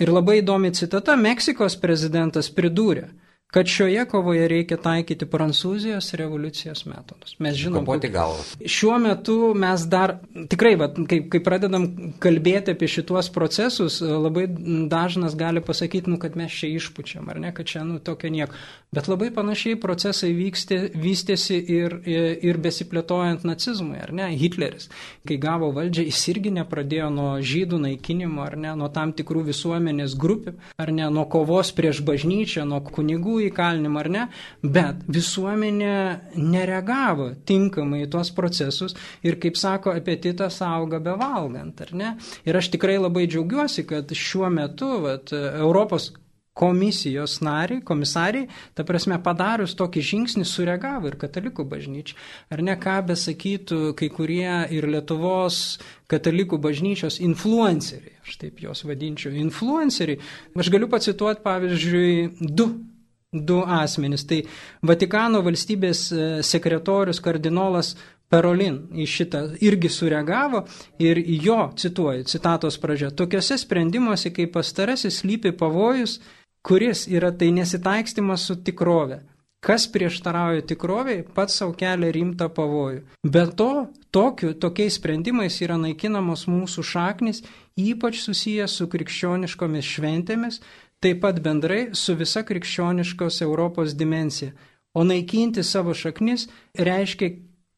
Ir 0.00 0.14
labai 0.16 0.40
įdomi 0.40 0.72
citata, 0.72 1.12
Meksikos 1.20 1.76
prezidentas 1.82 2.48
pridūrė, 2.48 3.10
kad 3.54 3.66
šioje 3.70 4.02
kovoje 4.10 4.48
reikia 4.50 4.76
taikyti 4.82 5.26
Prancūzijos 5.30 6.08
revoliucijos 6.18 6.84
metodus. 6.90 7.36
Mes 7.38 7.54
žinom, 7.54 7.86
kad 7.86 8.02
šiuo 8.66 8.96
metu 8.98 9.36
mes 9.54 9.84
dar 9.90 10.16
tikrai, 10.50 10.74
va, 10.80 10.88
kai, 11.10 11.20
kai 11.30 11.40
pradedam 11.44 11.86
kalbėti 12.22 12.74
apie 12.74 12.88
šituos 12.90 13.30
procesus, 13.34 14.00
labai 14.02 14.48
dažnas 14.90 15.36
gali 15.38 15.62
pasakyti, 15.62 16.10
nu, 16.10 16.18
kad 16.22 16.34
mes 16.40 16.50
čia 16.50 16.72
išpučiam, 16.74 17.30
ar 17.30 17.38
ne, 17.44 17.54
kad 17.54 17.70
čia 17.70 17.84
nu, 17.86 18.00
tokio 18.02 18.32
nieko. 18.34 18.58
Bet 18.94 19.08
labai 19.10 19.30
panašiai 19.34 19.74
procesai 19.80 20.30
vykstė, 20.36 20.76
vystėsi 20.94 21.56
ir, 21.74 21.96
ir 22.06 22.58
besiplėtojant 22.62 23.42
nacizmui, 23.48 23.98
ar 23.98 24.12
ne, 24.14 24.28
Hitleris. 24.38 24.86
Kai 25.26 25.38
gavo 25.42 25.72
valdžią, 25.74 26.04
jis 26.10 26.20
irgi 26.30 26.52
nepradėjo 26.54 27.08
nuo 27.14 27.32
žydų 27.42 27.80
naikinimo, 27.88 28.44
ar 28.44 28.54
ne, 28.60 28.74
nuo 28.78 28.90
tam 28.94 29.14
tikrų 29.16 29.46
visuomenės 29.48 30.14
grupių, 30.20 30.54
ar 30.78 30.94
ne, 30.94 31.08
nuo 31.10 31.26
kovos 31.32 31.72
prieš 31.74 32.04
bažnyčią, 32.06 32.66
nuo 32.70 32.82
kunigų 32.86 33.40
įkalinimą 33.48 34.04
ar 34.04 34.10
ne, 34.14 34.24
bet 34.62 35.02
visuomenė 35.10 35.94
nereagavo 36.38 37.32
tinkamai 37.48 38.04
į 38.04 38.10
tuos 38.14 38.30
procesus 38.36 38.94
ir, 39.26 39.40
kaip 39.42 39.58
sako, 39.58 39.96
apetitas 39.98 40.60
auga 40.62 41.02
bevalgant, 41.02 41.82
ar 41.82 41.94
ne. 41.98 42.16
Ir 42.46 42.60
aš 42.60 42.70
tikrai 42.76 43.00
labai 43.00 43.26
džiaugiuosi, 43.26 43.88
kad 43.90 44.14
šiuo 44.14 44.52
metu 44.54 45.00
vat, 45.08 45.34
Europos 45.34 46.12
komisijos 46.54 47.40
nariai, 47.42 47.82
komisariai, 47.82 48.46
ta 48.78 48.86
prasme, 48.86 49.18
padarius 49.22 49.74
tokį 49.78 50.04
žingsnį, 50.10 50.46
sureagavo 50.46 51.10
ir 51.10 51.18
katalikų 51.18 51.66
bažnyčia. 51.70 52.16
Ar 52.54 52.62
ne 52.62 52.76
ką 52.78 53.00
besakytų 53.10 53.80
kai 53.98 54.08
kurie 54.14 54.54
ir 54.76 54.86
Lietuvos 54.86 55.60
katalikų 56.10 56.60
bažnyčios 56.62 57.18
influenceriai, 57.24 58.16
aš 58.22 58.38
taip 58.44 58.62
juos 58.62 58.84
vadinčiau, 58.86 59.34
influenceriai. 59.42 60.22
Aš 60.54 60.70
galiu 60.70 60.90
pacituoti, 60.92 61.42
pavyzdžiui, 61.44 62.50
du 62.54 62.70
du 63.34 63.56
asmenys. 63.66 64.22
Tai 64.30 64.44
Vatikano 64.86 65.40
valstybės 65.42 66.02
e, 66.14 66.26
sekretorius 66.46 67.18
kardinolas 67.18 67.96
Perolin 68.30 68.78
į 68.96 69.04
šitą 69.10 69.42
irgi 69.62 69.90
sureagavo 69.92 70.64
ir 71.02 71.20
jo, 71.44 71.58
cituoju, 71.78 72.24
citatos 72.30 72.78
pradžia, 72.82 73.12
tokiuose 73.14 73.58
sprendimuose, 73.60 74.32
kai 74.34 74.48
pastarasis 74.50 75.20
lypi 75.28 75.52
pavojus, 75.58 76.16
kuris 76.64 77.06
yra 77.08 77.30
tai 77.38 77.52
nesitaikstymas 77.52 78.46
su 78.48 78.56
tikrove. 78.64 79.20
Kas 79.64 79.86
prieštarauja 79.88 80.66
tikroviai, 80.68 81.22
pats 81.34 81.56
savo 81.60 81.72
kelia 81.72 82.10
rimtą 82.12 82.50
pavojų. 82.52 83.00
Be 83.24 83.44
to, 83.56 83.86
tokiu, 84.12 84.52
tokiais 84.60 84.98
sprendimais 84.98 85.56
yra 85.64 85.78
naikinamos 85.80 86.44
mūsų 86.52 86.84
šaknis, 86.84 87.40
ypač 87.80 88.20
susijęs 88.26 88.76
su 88.76 88.88
krikščioniškomis 88.92 89.88
šventėmis, 89.96 90.60
taip 91.00 91.22
pat 91.24 91.40
bendrai 91.40 91.86
su 91.96 92.12
visa 92.16 92.44
krikščioniškos 92.44 93.40
Europos 93.46 93.96
dimensija. 93.96 94.52
O 94.94 95.04
naikinti 95.04 95.64
savo 95.64 95.96
šaknis 95.96 96.46
reiškia 96.76 97.32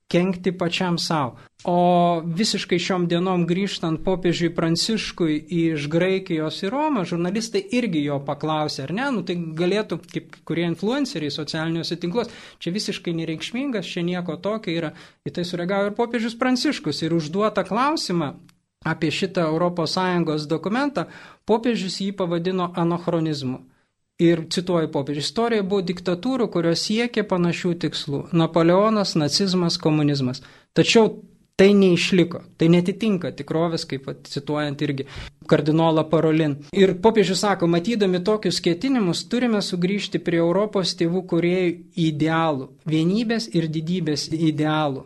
kenkti 0.09 0.53
pačiam 0.59 0.99
savo. 0.99 1.37
O 1.67 2.23
visiškai 2.23 2.79
šiom 2.79 3.09
dienom 3.11 3.43
grįžtant 3.49 4.05
popiežiui 4.07 4.53
Pranciškui 4.55 5.39
iš 5.51 5.89
Graikijos 5.91 6.61
į 6.63 6.71
Romą, 6.71 7.03
žurnalistai 7.09 7.65
irgi 7.75 8.05
jo 8.05 8.21
paklausė, 8.27 8.85
ar 8.85 8.93
ne, 8.95 9.07
nu 9.17 9.25
tai 9.27 9.35
galėtų, 9.35 9.99
kaip 10.13 10.37
kurie 10.47 10.69
influenceriai 10.69 11.35
socialiniuose 11.35 11.99
tinkluose, 11.99 12.35
čia 12.63 12.75
visiškai 12.77 13.17
nereikšmingas, 13.19 13.89
čia 13.91 14.07
nieko 14.07 14.39
tokio 14.43 14.77
yra. 14.77 14.93
Į 15.27 15.35
tai 15.39 15.47
sureagavo 15.49 15.91
ir 15.91 15.97
popiežius 15.99 16.39
Pranciškus 16.39 17.03
ir 17.03 17.17
užduotą 17.17 17.67
klausimą 17.67 18.37
apie 18.87 19.11
šitą 19.11 19.49
ES 19.51 20.47
dokumentą, 20.47 21.09
popiežius 21.47 21.99
jį 22.01 22.13
pavadino 22.15 22.71
anachronizmu. 22.77 23.65
Ir 24.23 24.47
cituoju 24.49 24.89
popiežių, 24.95 25.21
istorija 25.21 25.65
buvo 25.69 25.83
diktatūrų, 25.85 26.47
kurios 26.49 26.87
siekė 26.89 27.27
panašių 27.29 27.73
tikslų- 27.83 28.21
Napoleonas, 28.41 29.13
nacizmas, 29.15 29.77
komunizmas. 29.77 30.41
Tačiau 30.73 31.11
tai 31.57 31.75
neišliko, 31.75 32.41
tai 32.57 32.69
netitinka 32.73 33.31
tikrovės, 33.37 33.85
kaip 33.89 34.09
cituojant 34.25 34.83
irgi 34.85 35.07
kardinolą 35.49 36.05
Parolin. 36.09 36.57
Ir 36.73 36.95
popiežius 36.95 37.41
sako, 37.45 37.67
matydami 37.67 38.23
tokius 38.25 38.61
ketinimus, 38.61 39.25
turime 39.29 39.61
sugrįžti 39.61 40.21
prie 40.25 40.41
Europos 40.41 40.95
tėvų 40.97 41.23
kuriejų 41.33 41.77
idealų, 42.09 42.71
vienybės 42.87 43.51
ir 43.55 43.69
didybės 43.69 44.31
idealų. 44.33 45.05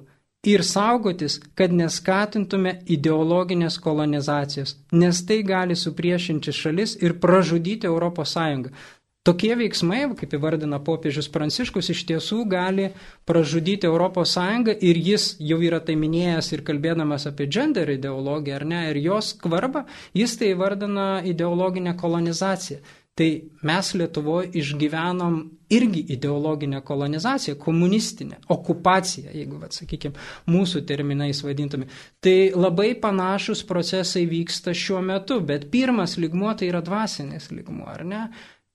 Ir 0.48 0.62
saugotis, 0.64 1.34
kad 1.54 1.72
neskatintume 1.76 2.78
ideologinės 2.88 3.74
kolonizacijos, 3.78 4.78
nes 4.92 5.18
tai 5.28 5.42
gali 5.44 5.76
supriešinti 5.76 6.54
šalis 6.56 6.96
ir 7.02 7.18
pražudyti 7.20 7.86
Sąjungą. 7.86 8.70
Tokie 9.20 9.50
veiksmai, 9.52 10.06
kaip 10.16 10.32
įvardina 10.32 10.78
popiežius 10.80 11.26
Pranciškus, 11.28 11.90
iš 11.92 12.06
tiesų 12.08 12.38
gali 12.48 12.86
pražudyti 13.28 13.84
ES 13.84 14.36
ir 14.80 15.00
jis 15.08 15.24
jau 15.44 15.58
yra 15.60 15.80
tai 15.84 15.92
minėjęs 16.00 16.48
ir 16.54 16.62
kalbėdamas 16.64 17.26
apie 17.28 17.44
gender 17.44 17.90
ideologiją, 17.92 18.56
ar 18.56 18.64
ne, 18.64 18.78
ir 18.90 18.96
jos 18.96 19.34
kvarbą, 19.42 19.82
jis 20.16 20.38
tai 20.40 20.54
įvardina 20.54 21.20
ideologinę 21.28 21.92
kolonizaciją. 22.00 22.78
Tai 23.20 23.26
mes 23.68 23.90
Lietuvoje 24.00 24.48
išgyvenom 24.56 25.34
irgi 25.76 26.00
ideologinę 26.14 26.80
kolonizaciją, 26.80 27.58
komunistinę, 27.60 28.38
okupaciją, 28.48 29.34
jeigu, 29.34 29.58
vat, 29.60 29.76
sakykime, 29.76 30.16
mūsų 30.48 30.80
terminais 30.88 31.42
vadintume. 31.44 31.90
Tai 32.24 32.36
labai 32.56 32.94
panašus 33.02 33.66
procesai 33.68 34.24
vyksta 34.30 34.72
šiuo 34.72 35.02
metu, 35.04 35.42
bet 35.44 35.68
pirmas 35.74 36.16
ligmuo 36.16 36.54
tai 36.56 36.70
yra 36.72 36.80
dvasinis 36.86 37.50
ligmuo, 37.52 37.90
ar 37.92 38.06
ne? 38.08 38.22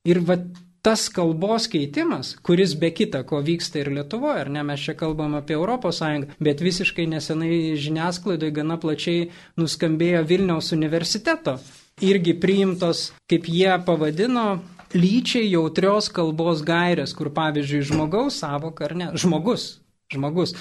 Ir 0.05 0.21
va 0.25 0.37
tas 0.85 1.07
kalbos 1.09 1.65
keitimas, 1.65 2.35
kuris 2.45 2.75
be 2.77 2.91
kita 2.93 3.23
ko 3.25 3.39
vyksta 3.41 3.79
ir 3.81 3.89
Lietuvoje, 3.89 4.43
ar 4.43 4.51
ne, 4.53 4.61
mes 4.61 4.83
čia 4.85 4.93
kalbam 4.93 5.33
apie 5.33 5.57
ES, 5.57 6.01
bet 6.37 6.61
visiškai 6.61 7.07
nesenai 7.09 7.73
žiniasklaidoje 7.81 8.53
gana 8.53 8.77
plačiai 8.77 9.31
nuskambėjo 9.57 10.21
Vilniaus 10.29 10.69
universiteto. 10.77 11.57
Irgi 12.05 12.35
priimtos, 12.37 13.13
kaip 13.25 13.47
jie 13.49 13.71
pavadino, 13.87 14.59
lyčiai 14.93 15.49
jautrios 15.49 16.11
kalbos 16.13 16.61
gairės, 16.67 17.15
kur 17.17 17.31
pavyzdžiui 17.33 17.87
žmogaus 17.89 18.37
savoka, 18.43 18.85
ar 18.85 18.95
ne, 18.99 19.09
žmogus, 19.17 19.79
žmogus 20.13 20.53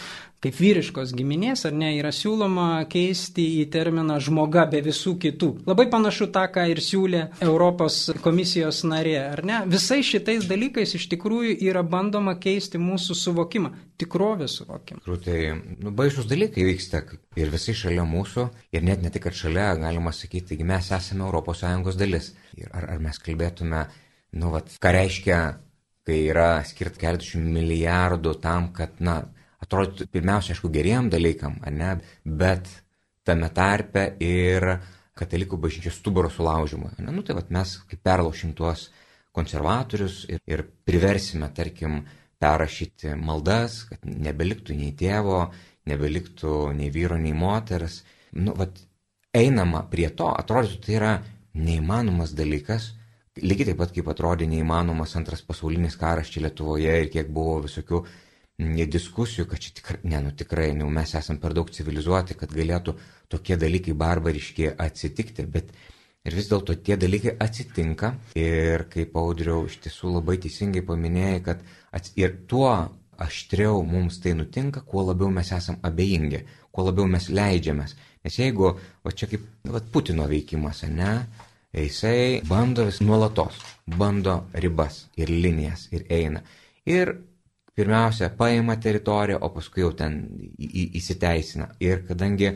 kaip 0.45 0.57
vyriškos 0.61 1.15
giminės, 1.17 1.63
ar 1.69 1.73
ne, 1.77 1.91
yra 1.97 2.11
siūloma 2.13 2.85
keisti 2.93 3.45
į 3.63 3.65
terminą 3.73 4.19
žmoga 4.23 4.67
be 4.69 4.83
visų 4.85 5.15
kitų. 5.21 5.49
Labai 5.69 5.87
panašu 5.93 6.29
tą, 6.33 6.45
ką 6.53 6.67
ir 6.73 6.81
siūlė 6.85 7.23
Europos 7.45 7.99
komisijos 8.25 8.83
narė, 8.89 9.17
ar 9.33 9.45
ne? 9.49 9.63
Visais 9.73 10.05
šitais 10.05 10.45
dalykais 10.51 10.97
iš 10.99 11.09
tikrųjų 11.15 11.57
yra 11.65 11.85
bandoma 11.85 12.37
keisti 12.41 12.81
mūsų 12.81 13.17
suvokimą, 13.23 13.73
tikrovės 14.01 14.59
suvokimą. 14.61 15.05
Tai 15.25 15.41
nu, 15.81 15.95
baisus 15.97 16.29
dalykai 16.29 16.69
vyksta 16.69 17.05
ir 17.41 17.53
visai 17.53 17.77
šalia 17.79 18.05
mūsų, 18.09 18.49
ir 18.77 18.85
net 18.85 19.05
ne 19.05 19.13
tik, 19.15 19.31
šalia, 19.33 19.71
galima 19.81 20.13
sakyti, 20.13 20.61
mes 20.65 20.93
esame 20.93 21.29
ES 21.29 22.01
dalis. 22.01 22.35
Ir 22.61 22.69
ar, 22.73 22.91
ar 22.97 23.01
mes 23.03 23.17
kalbėtume, 23.19 23.87
nu, 24.37 24.53
vat, 24.53 24.77
ką 24.81 24.93
reiškia 24.93 25.39
kai 26.05 26.19
yra 26.29 26.59
skirt 26.69 26.99
keletų 27.01 27.41
milijardų 27.41 28.35
tam, 28.45 28.69
kad, 28.77 29.01
na, 29.01 29.23
atrodytų 29.65 30.09
pirmiausia, 30.13 30.55
aišku, 30.55 30.71
geriem 30.73 31.11
dalykam, 31.13 31.59
ne, 31.73 31.97
bet 32.25 32.69
tame 33.25 33.51
tarpe 33.55 34.11
ir 34.23 34.77
katalikų 35.19 35.59
bažnyčios 35.61 36.01
stuburo 36.01 36.31
sulaužimui. 36.33 36.93
Ne, 36.99 37.13
nu, 37.15 37.25
tai 37.27 37.37
vat, 37.39 37.53
mes 37.55 37.77
kaip 37.91 38.03
perlaušim 38.05 38.55
tuos 38.59 38.89
konservatorius 39.35 40.25
ir, 40.31 40.43
ir 40.47 40.65
priversime, 40.87 41.49
tarkim, 41.55 42.03
perrašyti 42.43 43.15
maldas, 43.17 43.85
kad 43.89 44.03
nebeliktų 44.05 44.77
nei 44.77 44.93
tėvo, 44.99 45.47
nebeliktų 45.89 46.75
nei 46.77 46.91
vyro, 46.93 47.17
nei 47.21 47.33
moters. 47.37 48.03
Nu, 48.37 48.57
vat, 48.59 48.77
einama 49.35 49.85
prie 49.91 50.11
to, 50.15 50.29
atrodytų, 50.31 50.83
tai 50.85 50.99
yra 50.99 51.15
neįmanomas 51.55 52.35
dalykas, 52.37 52.93
lygiai 53.43 53.71
taip 53.71 53.81
pat 53.81 53.95
kaip 53.95 54.11
atrodė 54.11 54.47
neįmanomas 54.51 55.15
antras 55.19 55.43
pasaulinis 55.43 55.97
karas 55.99 56.31
čia 56.31 56.45
Lietuvoje 56.45 56.95
ir 57.03 57.11
kiek 57.11 57.31
buvo 57.35 57.61
visokių 57.65 58.05
diskusijų, 58.59 59.49
kad 59.51 59.59
čia 59.59 59.73
tikrai, 59.75 59.99
ne, 60.05 60.21
nu 60.23 60.31
tikrai, 60.31 60.73
nu, 60.75 60.87
mes 60.91 61.15
esame 61.15 61.41
per 61.41 61.55
daug 61.55 61.71
civilizuoti, 61.71 62.35
kad 62.39 62.53
galėtų 62.55 62.95
tokie 63.29 63.57
dalykai 63.57 63.95
barbariški 63.95 64.77
atsitikti, 64.79 65.47
bet 65.47 65.73
ir 66.25 66.35
vis 66.35 66.49
dėlto 66.49 66.77
tie 66.83 66.97
dalykai 66.97 67.37
atsitinka 67.41 68.15
ir 68.39 68.87
kaip 68.93 69.17
audriau 69.17 69.67
iš 69.67 69.81
tiesų 69.83 70.15
labai 70.19 70.39
teisingai 70.39 70.85
paminėjai, 70.87 71.41
kad 71.43 71.65
ats... 71.93 72.13
ir 72.17 72.47
tuo 72.47 72.91
aštriau 73.19 73.83
mums 73.83 74.21
tai 74.23 74.35
nutinka, 74.35 74.81
kuo 74.81 75.03
labiau 75.07 75.31
mes 75.31 75.51
esame 75.53 75.79
abejingi, 75.83 76.45
kuo 76.71 76.87
labiau 76.87 77.07
mes 77.11 77.29
leidžiamės. 77.29 77.97
Nes 78.25 78.39
jeigu, 78.39 78.73
va 79.05 79.13
čia 79.13 79.29
kaip 79.31 79.45
va, 79.71 79.83
Putino 79.93 80.27
veikimas, 80.31 80.83
ne, 80.89 81.27
jisai 81.75 82.41
bando 82.49 82.87
vis 82.87 83.03
nuolatos, 83.03 83.59
bando 83.87 84.45
ribas 84.55 85.09
ir 85.17 85.31
linijas 85.31 85.89
ir 85.93 86.07
eina. 86.09 86.43
Ir 86.87 87.17
pirmiausia 87.75 88.31
paima 88.39 88.77
teritoriją, 88.81 89.41
o 89.43 89.51
paskui 89.55 89.85
jau 89.85 89.93
ten 89.99 90.23
įsiteisina. 90.59 91.73
Ir 91.83 92.05
kadangi 92.09 92.55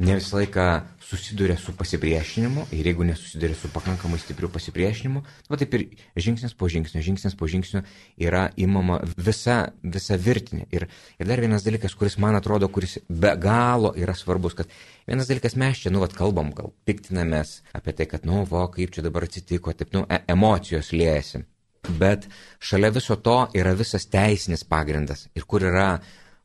ne 0.00 0.16
visą 0.16 0.38
laiką 0.40 0.64
susiduria 1.04 1.56
su 1.60 1.74
pasipriešinimu 1.76 2.64
ir 2.72 2.86
jeigu 2.88 3.04
nesusiduria 3.04 3.56
su 3.58 3.68
pakankamai 3.72 4.18
stipriu 4.22 4.48
pasipriešinimu, 4.52 5.22
va 5.50 5.58
taip 5.60 5.76
ir 5.76 5.84
žingsnis 6.16 6.56
po 6.56 6.70
žingsnio, 6.72 7.02
žingsnis 7.04 7.36
po 7.36 7.48
žingsnio 7.50 7.82
yra 8.28 8.46
įmama 8.56 9.00
visa, 9.28 9.58
visa 9.82 10.16
virtinė. 10.16 10.66
Ir, 10.72 10.88
ir 11.20 11.28
dar 11.28 11.44
vienas 11.44 11.66
dalykas, 11.66 11.94
kuris 12.00 12.16
man 12.22 12.38
atrodo, 12.38 12.70
kuris 12.72 12.98
be 13.08 13.34
galo 13.36 13.92
yra 13.98 14.16
svarbus, 14.16 14.56
kad 14.56 14.72
vienas 15.06 15.28
dalykas 15.28 15.58
mes 15.60 15.84
čia, 15.84 15.92
nu, 15.92 16.00
vad 16.00 16.16
kalbam, 16.16 16.54
gal 16.56 16.72
piktinamės 16.88 17.60
apie 17.76 17.96
tai, 17.98 18.08
kad, 18.08 18.24
nu, 18.28 18.46
vo, 18.48 18.64
kaip 18.72 18.96
čia 18.96 19.04
dabar 19.04 19.28
atsitiko, 19.28 19.76
taip, 19.76 19.92
nu, 19.96 20.06
e 20.08 20.22
emocijos 20.32 20.94
liejasi. 20.96 21.44
Bet 21.88 22.26
šalia 22.60 22.90
viso 22.92 23.16
to 23.16 23.46
yra 23.56 23.72
visas 23.76 24.04
teisinis 24.12 24.66
pagrindas 24.68 25.28
ir 25.34 25.46
kur 25.48 25.64
yra 25.64 25.92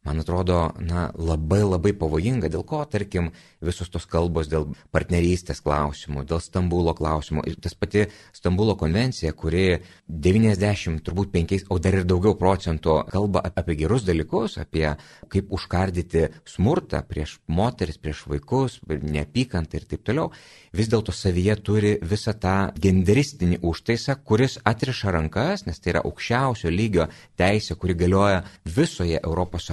man 0.05 0.21
atrodo, 0.21 0.59
na, 0.85 1.07
labai 1.17 1.63
labai 1.65 1.93
pavojinga, 1.97 2.49
dėl 2.53 2.61
ko, 2.69 2.83
tarkim, 2.85 3.31
visos 3.65 3.89
tos 3.91 4.05
kalbos 4.09 4.49
dėl 4.51 4.67
partnerystės 4.95 5.61
klausimų, 5.65 6.25
dėl 6.29 6.41
Stambulo 6.43 6.95
klausimų. 6.97 7.45
Ir 7.49 7.57
tas 7.61 7.75
pati 7.77 8.05
Stambulo 8.35 8.75
konvencija, 8.79 9.33
kuri 9.37 9.81
90, 10.07 11.01
turbūt 11.05 11.33
5, 11.33 11.67
o 11.73 11.79
dar 11.81 11.99
ir 11.99 12.07
daugiau 12.07 12.35
procentų 12.39 12.99
kalba 13.11 13.43
apie 13.49 13.77
gerus 13.79 14.05
dalykus, 14.07 14.59
apie 14.61 14.87
kaip 15.31 15.51
užkardyti 15.55 16.27
smurtą 16.49 17.01
prieš 17.07 17.39
moteris, 17.47 17.99
prieš 18.01 18.25
vaikus, 18.29 18.79
neapykantą 18.87 19.79
ir 19.79 19.87
taip 19.89 20.05
toliau, 20.07 20.29
vis 20.75 20.89
dėlto 20.91 21.13
savyje 21.15 21.55
turi 21.65 21.93
visą 22.03 22.35
tą 22.39 22.55
genderistinį 22.81 23.61
užtaisą, 23.65 24.17
kuris 24.27 24.57
atriša 24.67 25.13
rankas, 25.15 25.65
nes 25.67 25.79
tai 25.79 25.95
yra 25.95 26.03
aukščiausio 26.05 26.71
lygio 26.73 27.07
teisė, 27.39 27.77
kuri 27.79 27.97
galioja 27.97 28.43
visoje 28.65 29.19
ES 29.19 29.69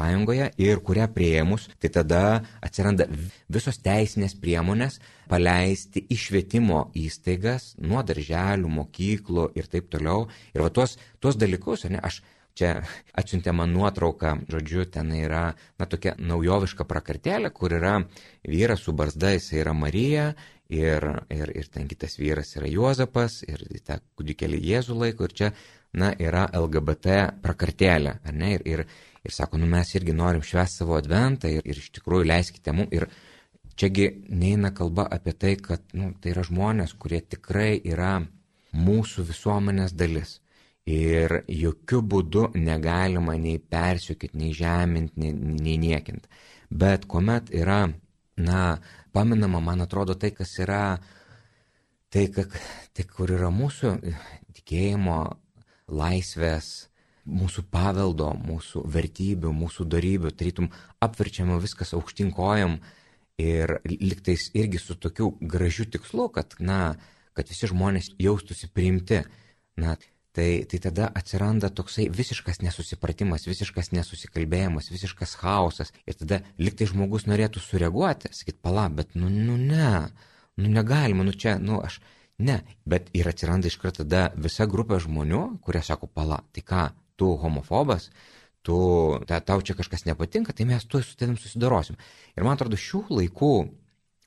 ir 0.58 0.80
kurią 0.86 1.08
prieimus, 1.12 1.68
tai 1.80 1.90
tada 1.90 2.22
atsiranda 2.62 3.06
visos 3.48 3.78
teisinės 3.84 4.36
priemonės 4.40 4.98
paleisti 5.30 6.04
išvietimo 6.12 6.84
įstaigas 6.98 7.72
nuo 7.80 8.02
darželių, 8.06 8.70
mokyklų 8.80 9.48
ir 9.58 9.68
taip 9.72 9.90
toliau. 9.92 10.28
Ir 10.54 10.64
va 10.66 10.70
tuos, 10.74 10.98
tuos 11.20 11.38
dalykus, 11.40 11.86
ne, 11.90 12.00
aš 12.02 12.20
čia 12.58 12.72
atsiuntė 13.16 13.54
man 13.56 13.72
nuotrauką, 13.72 14.34
žodžiu, 14.52 14.84
ten 14.92 15.12
yra, 15.16 15.44
na, 15.80 15.88
tokia 15.88 16.14
naujoviška 16.20 16.84
prakartėlė, 16.88 17.52
kur 17.54 17.72
yra 17.78 17.98
vyras 18.48 18.84
su 18.84 18.94
barzda, 18.96 19.32
jis 19.36 19.52
yra 19.62 19.72
Marija 19.76 20.32
ir, 20.72 21.06
ir, 21.32 21.52
ir 21.56 21.70
ten 21.72 21.88
kitas 21.88 22.18
vyras 22.20 22.52
yra 22.58 22.68
Juozapas 22.70 23.40
ir 23.48 23.64
tą 23.86 24.00
kūdikėlį 24.18 24.60
Jėzų 24.68 24.98
laiko 25.04 25.28
ir 25.28 25.36
čia, 25.38 25.50
na, 25.96 26.12
yra 26.20 26.46
LGBT 26.56 27.18
prakartėlė, 27.44 28.18
ar 28.24 28.36
ne? 28.36 28.54
Ir, 28.56 28.64
ir, 28.68 28.84
ir 29.24 29.34
sako, 29.34 29.60
nu 29.60 29.68
mes 29.68 29.92
irgi 29.96 30.14
norim 30.16 30.44
švęsti 30.44 30.82
savo 30.82 30.96
adventą 30.96 31.50
ir, 31.52 31.64
ir 31.68 31.80
iš 31.80 31.90
tikrųjų 31.98 32.28
leiskite 32.32 32.74
mums. 32.76 32.92
Ir 32.96 33.08
čiagi 33.76 34.08
neina 34.28 34.72
kalba 34.74 35.06
apie 35.10 35.32
tai, 35.32 35.56
kad 35.56 35.82
nu, 35.96 36.12
tai 36.20 36.32
yra 36.34 36.44
žmonės, 36.46 36.94
kurie 36.98 37.20
tikrai 37.20 37.80
yra 37.84 38.20
mūsų 38.72 39.26
visuomenės 39.28 39.94
dalis. 39.96 40.38
Ir 40.88 41.44
jokių 41.46 42.00
būdų 42.10 42.44
negalima 42.58 43.36
nei 43.38 43.60
persiukit, 43.60 44.32
nei 44.34 44.50
žeminti, 44.56 45.14
nei, 45.22 45.32
nei 45.32 45.76
niekinti. 45.78 46.26
Bet 46.72 47.06
kuomet 47.06 47.52
yra, 47.54 47.84
na, 48.34 48.62
paminama, 49.14 49.60
man 49.62 49.84
atrodo, 49.84 50.16
tai, 50.18 50.32
kas 50.34 50.56
yra, 50.58 50.98
tai, 52.10 52.26
tai 52.32 53.06
kur 53.06 53.30
yra 53.30 53.52
mūsų 53.54 53.94
tikėjimo, 54.56 55.20
laisvės, 55.92 56.88
mūsų 57.28 57.64
paveldo, 57.70 58.32
mūsų 58.42 58.82
vertybių, 58.90 59.52
mūsų 59.54 59.86
darybių, 59.86 60.32
tarytum 60.34 60.70
apverčiama 61.04 61.60
viskas 61.62 61.94
aukštinkojam 61.94 62.80
ir 63.40 63.78
liktais 63.88 64.50
irgi 64.54 64.78
su 64.78 64.96
tokiu 65.00 65.32
gražiu 65.40 65.86
tikslu, 65.90 66.28
kad, 66.34 66.56
na, 66.60 66.96
kad 67.36 67.48
visi 67.48 67.70
žmonės 67.70 68.12
jaustųsi 68.20 68.68
priimti. 68.72 69.22
Na, 69.80 69.96
tai, 70.36 70.64
tai 70.68 70.80
tada 70.84 71.08
atsiranda 71.16 71.70
toksai 71.72 72.08
visiškas 72.12 72.60
nesusipratimas, 72.64 73.46
visiškas 73.48 73.92
nesusikalbėjimas, 73.96 74.90
visiškas 74.92 75.36
chaosas. 75.40 75.92
Ir 76.08 76.18
tada 76.20 76.42
liktai 76.60 76.88
žmogus 76.90 77.28
norėtų 77.28 77.62
sureaguoti, 77.62 78.32
sakyt, 78.36 78.60
pala, 78.64 78.88
bet 78.92 79.16
nu, 79.16 79.30
nu 79.32 79.56
ne, 79.60 80.08
nu 80.60 80.72
negalima, 80.72 81.24
nu 81.24 81.36
čia, 81.36 81.58
nu 81.60 81.80
aš. 81.84 82.00
Ne, 82.42 82.62
bet 82.88 83.10
ir 83.14 83.28
atsiranda 83.28 83.68
iš 83.68 83.76
karto 83.78 84.02
tada 84.02 84.32
visa 84.34 84.66
grupė 84.66 84.98
žmonių, 85.04 85.42
kurie 85.62 85.82
sako, 85.84 86.08
pala, 86.10 86.40
tai 86.52 86.64
ką, 86.66 86.86
tu 87.20 87.28
homofobas, 87.38 88.08
tu, 88.66 88.78
ta, 89.28 89.40
tau 89.44 89.62
čia 89.62 89.76
kažkas 89.78 90.06
nepatinka, 90.08 90.54
tai 90.54 90.66
mes 90.70 90.84
tu 90.86 91.02
su 91.02 91.16
tavim 91.18 91.38
susidorosim. 91.40 91.98
Ir 92.36 92.46
man 92.46 92.56
atrodo, 92.56 92.78
šių 92.78 93.06
laikų 93.10 93.54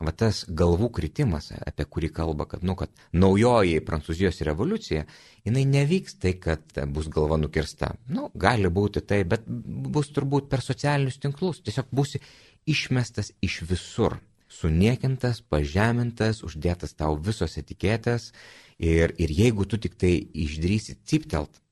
va 0.03 0.11
tas 0.11 0.43
galvų 0.51 0.89
kritimas, 0.97 1.49
apie 1.55 1.85
kurį 1.87 2.09
kalba, 2.13 2.47
kad, 2.51 2.63
nu, 2.67 2.75
kad 2.75 2.91
naujoji 3.15 3.79
Prancūzijos 3.87 4.41
revoliucija, 4.47 5.05
jinai 5.47 5.63
nevyks 5.71 6.17
tai, 6.19 6.35
kad 6.41 6.79
bus 6.91 7.07
galva 7.11 7.39
nukirsta. 7.39 7.93
Nu, 8.11 8.27
gali 8.35 8.71
būti 8.71 9.05
tai, 9.07 9.23
bet 9.23 9.47
bus 9.47 10.11
turbūt 10.15 10.49
per 10.51 10.63
socialinius 10.65 11.21
tinklus. 11.23 11.63
Tiesiog 11.63 11.91
būsi 11.95 12.21
išmestas 12.67 13.31
iš 13.45 13.61
visur. 13.69 14.19
Suniekintas, 14.51 15.41
pažemintas, 15.41 16.43
uždėtas 16.45 16.93
tau 16.95 17.15
visos 17.17 17.57
etiketės 17.59 18.29
ir, 18.77 19.15
ir 19.17 19.31
jeigu 19.33 19.65
tu 19.65 19.79
tik 19.81 19.97
tai 19.99 20.13
išdrysi 20.45 20.99
ciptelt, 21.07 21.63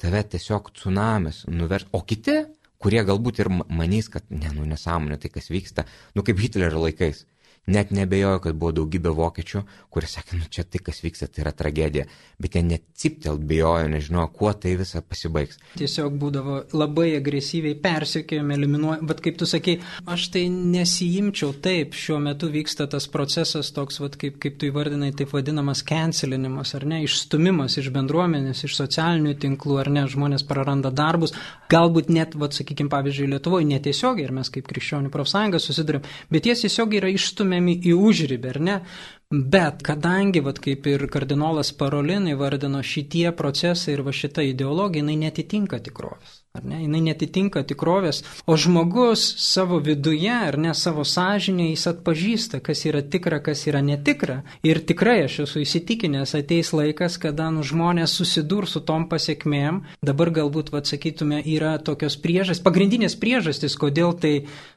tave 0.00 0.22
tiesiog 0.32 0.70
tsunamis 0.76 1.44
nuvers, 1.48 1.86
o 1.96 2.02
kiti, 2.08 2.36
kurie 2.82 3.02
galbūt 3.08 3.40
ir 3.42 3.50
manys, 3.52 4.10
kad 4.12 4.26
ne, 4.30 4.50
nu 4.54 4.66
nesąmonė 4.68 5.18
tai, 5.22 5.32
kas 5.32 5.48
vyksta, 5.52 5.86
nu 6.14 6.24
kaip 6.26 6.40
Hitlerio 6.42 6.82
laikais. 6.82 7.24
Net 7.66 7.90
nebejoju, 7.90 8.38
kad 8.44 8.54
buvo 8.54 8.70
daugybė 8.76 9.10
vokiečių, 9.10 9.60
kurie 9.90 10.06
sakė, 10.06 10.36
nu 10.38 10.46
čia 10.54 10.62
tai, 10.62 10.78
kas 10.86 11.00
vyksta, 11.02 11.26
tai 11.26 11.42
yra 11.42 11.50
tragedija. 11.50 12.04
Bet 12.38 12.54
jie 12.54 12.60
net 12.62 12.84
ciptelt 12.94 13.40
bijojo, 13.42 13.88
nežinojo, 13.90 14.28
kuo 14.38 14.52
tai 14.54 14.76
visa 14.78 15.00
pasibaigs. 15.02 15.58
Tiesiog 15.80 16.14
būdavo 16.20 16.60
labai 16.78 17.08
agresyviai 17.16 17.74
persiekėjami, 17.82 18.54
eliminuojami. 18.54 19.08
Bet 19.10 19.22
kaip 19.24 19.40
tu 19.40 19.48
sakai, 19.50 19.80
aš 20.06 20.28
tai 20.36 20.44
nesijimčiau 20.52 21.56
taip. 21.64 21.96
Šiuo 21.98 22.20
metu 22.22 22.52
vyksta 22.54 22.86
tas 22.92 23.08
procesas 23.10 23.72
toks, 23.74 23.98
vat, 24.04 24.14
kaip, 24.20 24.38
kaip 24.44 24.62
tu 24.62 24.70
įvardinai, 24.70 25.10
taip 25.18 25.34
vadinamas 25.34 25.82
cancelinimas, 25.90 26.76
ar 26.78 26.86
ne, 26.86 27.02
išstumimas 27.08 27.80
iš 27.82 27.90
bendruomenės, 27.98 28.62
iš 28.62 28.78
socialinių 28.78 29.34
tinklų, 29.42 29.80
ar 29.82 29.90
ne, 29.90 30.06
žmonės 30.14 30.46
praranda 30.46 30.94
darbus. 30.94 31.34
Galbūt 31.74 32.14
net, 32.14 32.38
vat, 32.38 32.54
sakykime, 32.54 32.94
pavyzdžiui, 32.94 33.32
Lietuvoje 33.34 33.66
netiesiogiai, 33.74 34.30
ir 34.30 34.38
mes 34.38 34.54
kaip 34.54 34.70
krikščionių 34.70 35.10
profsąjunga 35.10 35.58
susidurėm, 35.58 36.06
bet 36.30 36.46
jie 36.46 36.54
tiesiog 36.62 36.94
yra 37.00 37.10
išstumiami 37.10 37.55
stumiami 37.56 37.80
į 37.86 37.96
užribį, 37.96 38.48
ar 38.54 38.60
ne? 38.60 38.80
Bet 39.28 39.80
kadangi, 39.82 40.38
vat, 40.38 40.60
kaip 40.62 40.86
ir 40.86 41.02
kardinolas 41.10 41.72
Parolin 41.74 42.28
įvardino, 42.30 42.78
šitie 42.78 43.32
procesai 43.34 43.96
ir 43.96 44.04
va 44.06 44.12
šita 44.14 44.44
ideologija, 44.46 45.02
jinai 45.02 45.16
netitinka 45.18 45.80
tikrovės. 45.82 46.44
Ar 46.54 46.62
ne? 46.62 46.78
Jinai 46.84 47.00
netitinka 47.08 47.64
tikrovės, 47.66 48.22
o 48.46 48.54
žmogus 48.54 49.24
savo 49.42 49.80
viduje, 49.82 50.30
ar 50.30 50.56
ne 50.56 50.70
savo 50.78 51.02
sąžinė, 51.02 51.72
jis 51.72 51.88
atpažįsta, 51.90 52.62
kas 52.62 52.84
yra 52.86 53.02
tikra, 53.02 53.40
kas 53.42 53.66
yra 53.66 53.82
netikra. 53.82 54.44
Ir 54.62 54.78
tikrai 54.86 55.24
aš 55.24 55.40
esu 55.48 55.64
įsitikinęs, 55.64 56.36
ateis 56.38 56.70
laikas, 56.70 57.18
kada 57.18 57.50
nu, 57.50 57.66
žmonės 57.66 58.14
susidurs 58.14 58.78
su 58.78 58.84
tom 58.86 59.08
pasiekmėm. 59.10 59.82
Dabar 60.06 60.30
galbūt, 60.38 60.70
vad 60.70 60.86
sakytume, 60.86 61.42
yra 61.42 61.74
tokios 61.82 62.14
priežastys, 62.22 62.62
pagrindinės 62.62 63.18
priežastys, 63.18 63.74
kodėl 63.74 64.14
tai, 64.22 64.36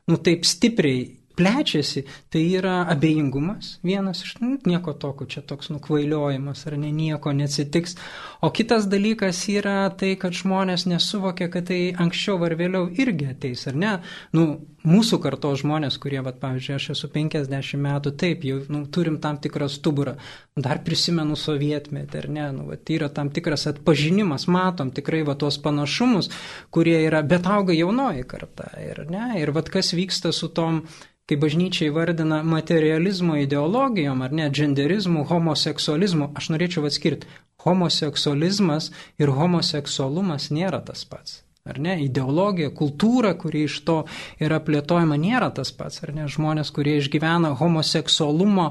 nu, 0.10 0.18
taip 0.18 0.50
stipriai 0.50 1.19
plečiasi, 1.40 2.04
tai 2.30 2.44
yra 2.60 2.82
abejingumas 2.92 3.78
vienas 3.86 4.24
iš, 4.26 4.36
nu, 4.44 4.58
nieko 4.68 4.94
tokio, 5.00 5.28
čia 5.32 5.44
toks 5.48 5.72
nukvailiojimas 5.74 6.66
ar 6.68 6.78
ne, 6.82 6.92
nieko 6.96 7.34
neatsitiks. 7.36 7.96
O 8.44 8.52
kitas 8.56 8.90
dalykas 8.92 9.40
yra 9.52 9.78
tai, 10.00 10.14
kad 10.20 10.36
žmonės 10.36 10.86
nesuvokia, 10.92 11.50
kad 11.54 11.70
tai 11.72 11.80
anksčiau 12.06 12.42
ar 12.46 12.58
vėliau 12.60 12.90
irgi 13.00 13.32
ateis, 13.32 13.66
ar 13.72 13.80
ne? 13.80 13.96
Nu, 14.36 14.50
mūsų 14.88 15.20
kartos 15.24 15.62
žmonės, 15.64 15.98
kurie, 16.02 16.20
vat, 16.26 16.40
pavyzdžiui, 16.42 16.76
aš 16.78 16.88
esu 16.96 17.10
50 17.12 17.80
metų, 17.84 18.14
taip, 18.20 18.46
jau 18.48 18.62
nu, 18.72 18.86
turim 18.88 19.20
tam 19.24 19.40
tikrą 19.42 19.70
stuburą, 19.72 20.16
dar 20.56 20.82
prisimenu 20.86 21.38
sovietmetį, 21.40 22.22
ar 22.24 22.30
ne, 22.30 22.48
nu, 22.56 22.70
vat, 22.72 22.90
yra 22.94 23.10
tam 23.14 23.32
tikras 23.34 23.68
atpažinimas, 23.72 24.48
matom 24.52 24.94
tikrai 24.96 25.22
va 25.28 25.36
tuos 25.40 25.60
panašumus, 25.64 26.32
kurie 26.72 26.98
yra, 27.06 27.24
bet 27.24 27.48
auga 27.50 27.76
jaunoji 27.76 28.26
karta, 28.30 28.72
ir, 28.84 29.06
ne, 29.12 29.34
ir 29.42 29.54
vat 29.56 29.72
kas 29.74 29.94
vyksta 29.98 30.34
su 30.36 30.52
tom 30.54 30.84
kai 31.30 31.38
bažnyčia 31.38 31.92
įvardina 31.92 32.40
materializmo 32.42 33.36
ideologijom, 33.38 34.24
ar 34.26 34.34
ne, 34.34 34.48
genderizmu, 34.50 35.28
homoseksualizmu, 35.30 36.32
aš 36.40 36.50
norėčiau 36.56 36.88
atskirti, 36.90 37.30
homoseksualizmas 37.66 38.90
ir 39.22 39.36
homoseksualumas 39.38 40.50
nėra 40.56 40.82
tas 40.88 41.06
pats. 41.06 41.44
Ar 41.70 41.80
ne, 41.84 41.96
ideologija, 42.04 42.74
kultūra, 42.76 43.36
kuri 43.40 43.66
iš 43.70 43.80
to 43.88 44.02
yra 44.42 44.60
plėtojama, 44.64 45.20
nėra 45.22 45.52
tas 45.56 45.72
pats. 45.76 46.04
Ar 46.06 46.14
ne, 46.16 46.28
žmonės, 46.32 46.74
kurie 46.76 46.98
išgyvena 47.00 47.56
homoseksualumo 47.60 48.70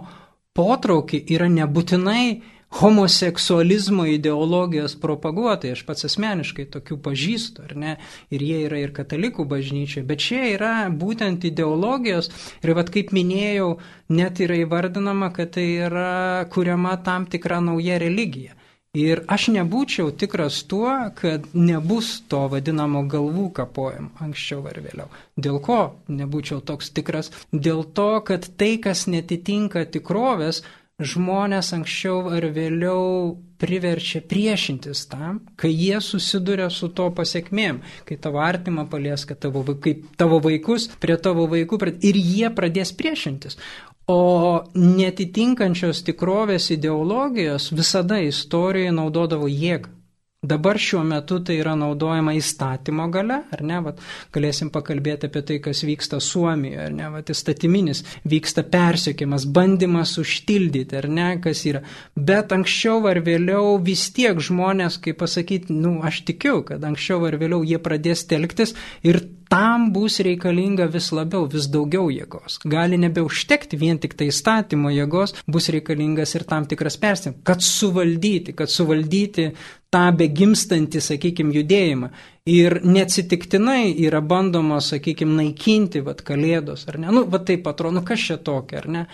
potraukį, 0.58 1.22
yra 1.34 1.48
nebūtinai 1.52 2.22
homoseksualizmo 2.68 4.04
ideologijos 4.06 4.96
propaguotojai, 5.00 5.72
aš 5.72 5.84
pats 5.88 6.04
asmeniškai 6.08 6.66
tokių 6.74 6.98
pažįstu, 7.06 7.64
ar 7.64 7.72
ne, 7.80 7.94
ir 8.34 8.44
jie 8.44 8.58
yra 8.66 8.82
ir 8.82 8.92
katalikų 8.96 9.46
bažnyčioje, 9.48 10.04
bet 10.08 10.20
čia 10.24 10.42
yra 10.52 10.72
būtent 10.92 11.46
ideologijos 11.48 12.28
ir 12.60 12.74
vad 12.76 12.92
kaip 12.92 13.14
minėjau, 13.16 13.78
net 14.12 14.42
yra 14.44 14.60
įvardinama, 14.66 15.32
kad 15.32 15.54
tai 15.56 15.66
yra 15.88 16.44
kuriama 16.52 16.98
tam 17.06 17.24
tikra 17.30 17.62
nauja 17.64 17.96
religija. 18.04 18.52
Ir 18.96 19.20
aš 19.28 19.50
nebūčiau 19.52 20.14
tikras 20.16 20.62
tuo, 20.64 20.88
kad 21.14 21.44
nebus 21.52 22.22
to 22.28 22.46
vadinamo 22.48 23.02
galvų 23.04 23.50
kapojimo 23.58 24.08
anksčiau 24.24 24.62
ar 24.70 24.80
vėliau. 24.80 25.10
Dėl 25.36 25.60
ko 25.60 25.80
nebūčiau 26.08 26.62
toks 26.64 26.88
tikras? 26.96 27.28
Dėl 27.52 27.84
to, 27.84 28.08
kad 28.24 28.48
tai, 28.56 28.78
kas 28.80 29.04
netitinka 29.04 29.84
tikrovės, 29.92 30.62
žmonės 30.98 31.74
anksčiau 31.76 32.32
ar 32.32 32.48
vėliau 32.50 33.36
priverčia 33.60 34.22
priešintis 34.24 35.04
tam, 35.10 35.42
kai 35.60 35.70
jie 35.70 36.00
susiduria 36.00 36.70
su 36.70 36.88
to 36.88 37.10
pasiekmėm, 37.14 37.82
kai 38.08 38.16
tavo 38.16 38.40
artimą 38.40 38.86
palies, 38.90 39.26
kad 39.28 39.38
tavo, 39.42 39.66
kaip 39.84 40.06
tavo 40.16 40.40
vaikus 40.42 40.88
prie 41.02 41.18
tavo 41.20 41.44
vaikų 41.50 41.78
ir 42.08 42.18
jie 42.18 42.50
pradės 42.56 42.94
priešintis. 42.96 43.60
O 44.08 44.64
netitinkančios 44.72 46.00
tikrovės 46.06 46.70
ideologijos 46.72 47.68
visada 47.76 48.22
istorijoje 48.24 48.94
naudodavo 48.96 49.50
jėgą. 49.52 49.98
Dabar 50.38 50.78
šiuo 50.78 51.00
metu 51.02 51.40
tai 51.42 51.56
yra 51.58 51.72
naudojama 51.74 52.30
įstatymo 52.38 53.08
gale, 53.10 53.40
ar 53.50 53.62
ne, 53.66 53.80
Vat, 53.82 53.98
galėsim 54.30 54.68
pakalbėti 54.70 55.26
apie 55.26 55.40
tai, 55.42 55.56
kas 55.64 55.80
vyksta 55.82 56.20
Suomijoje, 56.22 56.84
ar 56.84 56.92
ne, 56.94 57.08
Vat, 57.10 57.32
įstatyminis, 57.34 58.04
vyksta 58.22 58.62
persiekimas, 58.62 59.48
bandymas 59.50 60.12
užtildyti, 60.22 60.94
ar 61.00 61.08
ne, 61.10 61.26
kas 61.42 61.64
yra. 61.66 61.82
Bet 62.14 62.54
anksčiau 62.54 63.02
ar 63.10 63.18
vėliau 63.26 63.80
vis 63.82 64.06
tiek 64.14 64.38
žmonės, 64.38 65.00
kaip 65.02 65.18
pasakyti, 65.24 65.74
nu, 65.74 65.96
aš 66.06 66.22
tikiu, 66.30 66.62
kad 66.70 66.86
anksčiau 66.86 67.26
ar 67.26 67.34
vėliau 67.42 67.66
jie 67.66 67.82
pradės 67.82 68.22
telktis 68.30 68.76
ir 69.02 69.18
tam 69.48 69.88
bus 69.92 70.18
reikalinga 70.24 70.86
vis 70.92 71.10
labiau, 71.16 71.46
vis 71.50 71.68
daugiau 71.72 72.08
jėgos. 72.12 72.58
Gali 72.68 72.98
nebeužtekti 73.00 73.78
vien 73.80 73.98
tik 74.00 74.16
tai 74.18 74.28
įstatymo 74.32 74.92
jėgos, 74.92 75.34
bus 75.48 75.70
reikalingas 75.74 76.34
ir 76.36 76.44
tam 76.48 76.66
tikras 76.68 76.98
persim, 77.00 77.38
kad 77.44 77.64
suvaldyti, 77.64 78.54
kad 78.58 78.72
suvaldyti 78.72 79.50
tą 79.94 80.04
begimstantį, 80.20 81.00
sakykime, 81.04 81.54
judėjimą. 81.56 82.10
Ir 82.48 82.78
neatsitiktinai 82.84 83.94
yra 84.04 84.20
bandoma, 84.24 84.82
sakykime, 84.84 85.34
naikinti, 85.42 86.04
vad, 86.04 86.22
kalėdos, 86.24 86.86
ar 86.88 87.00
ne? 87.00 87.10
Nu, 87.12 87.24
vad 87.28 87.48
taip 87.48 87.66
atrodo, 87.68 87.98
nu 87.98 88.04
kas 88.08 88.24
čia 88.28 88.38
tokia, 88.44 88.82
ar 88.82 88.88
ne? 88.92 89.04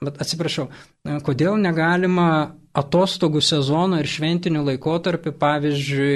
Bet 0.00 0.16
atsiprašau, 0.24 0.70
kodėl 1.26 1.58
negalima 1.60 2.54
atostogų 2.72 3.42
sezono 3.44 3.98
ir 4.00 4.08
šventinių 4.08 4.62
laikotarpį, 4.64 5.32
pavyzdžiui, 5.36 6.14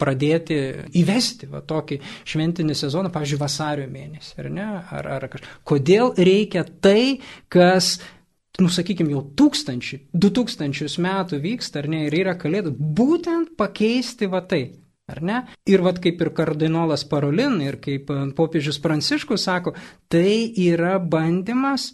pradėti 0.00 0.56
įvesti 0.96 1.50
va, 1.50 1.60
tokį 1.60 1.98
šventinį 2.32 2.76
sezoną, 2.78 3.10
pavyzdžiui, 3.12 3.40
vasario 3.42 3.84
mėnesį, 3.92 4.32
ar 4.40 4.48
ne? 4.56 4.68
Ar, 4.96 5.10
ar 5.18 5.28
kaž... 5.28 5.44
Kodėl 5.68 6.14
reikia 6.16 6.64
tai, 6.64 7.20
kas 7.52 7.98
nu, 8.62 8.72
sakykime, 8.72 9.12
jau 9.12 9.26
tūkstančių, 9.42 9.98
du 10.16 10.32
tūkstančius 10.32 10.96
metų 11.04 11.40
vyksta, 11.44 11.82
ar 11.82 11.92
ne, 11.92 12.06
ir 12.08 12.16
yra 12.22 12.38
kalėdų, 12.40 12.72
būtent 12.96 13.52
pakeisti 13.60 14.30
va 14.32 14.40
tai. 14.40 14.70
Ar 15.12 15.18
ne? 15.20 15.40
Ir 15.68 15.82
vad 15.84 15.98
kaip 16.00 16.20
ir 16.22 16.30
kardinolas 16.32 17.02
Parolin, 17.04 17.58
ir 17.60 17.76
kaip 17.82 18.08
e, 18.08 18.20
popiežius 18.38 18.78
Pranciškus 18.80 19.44
sako, 19.44 19.74
tai 20.08 20.46
yra 20.62 20.94
bandymas 21.02 21.90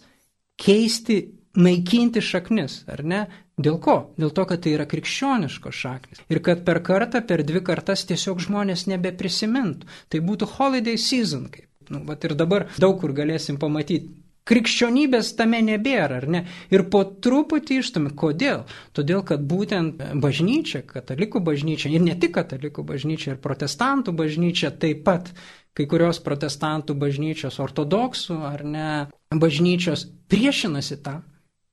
keisti, 0.59 1.19
naikinti 1.59 2.21
šaknis, 2.23 2.83
ar 2.91 3.03
ne? 3.03 3.23
Dėl 3.59 3.79
ko? 3.83 3.95
Dėl 4.19 4.31
to, 4.35 4.45
kad 4.47 4.61
tai 4.63 4.75
yra 4.77 4.85
krikščioniškos 4.87 5.75
šaknis. 5.75 6.21
Ir 6.31 6.39
kad 6.45 6.61
per 6.67 6.79
kartą, 6.85 7.19
per 7.27 7.43
dvi 7.47 7.59
kartas 7.65 8.05
tiesiog 8.07 8.39
žmonės 8.45 8.85
nebeprisimintų. 8.87 9.89
Tai 10.07 10.21
būtų 10.29 10.47
holiday 10.55 10.95
season, 10.95 11.49
kaip. 11.51 11.67
Nu, 11.89 12.03
vat 12.07 12.23
ir 12.23 12.37
dabar 12.37 12.67
daug 12.79 12.99
kur 13.01 13.11
galėsim 13.17 13.57
pamatyti 13.59 14.13
krikščionybės 14.49 15.33
tame 15.37 15.61
nebėra, 15.65 16.19
ar 16.21 16.27
ne? 16.31 16.43
Ir 16.73 16.85
po 16.91 17.03
truputį 17.05 17.79
ištumi. 17.83 18.13
Kodėl? 18.17 18.65
Todėl, 18.97 19.23
kad 19.27 19.45
būtent 19.45 20.01
bažnyčia, 20.23 20.83
katalikų 20.89 21.43
bažnyčia, 21.45 21.91
ir 21.93 22.05
ne 22.05 22.17
tik 22.19 22.35
katalikų 22.39 22.85
bažnyčia, 22.89 23.35
ir 23.35 23.41
protestantų 23.43 24.15
bažnyčia 24.17 24.73
taip 24.81 25.05
pat, 25.07 25.33
kai 25.77 25.85
kurios 25.89 26.19
protestantų 26.25 26.97
bažnyčios, 26.99 27.59
ortodoksų 27.63 28.39
ar 28.49 28.65
ne 28.65 28.89
bažnyčios 29.31 30.07
priešinasi 30.31 31.01
tam. 31.05 31.23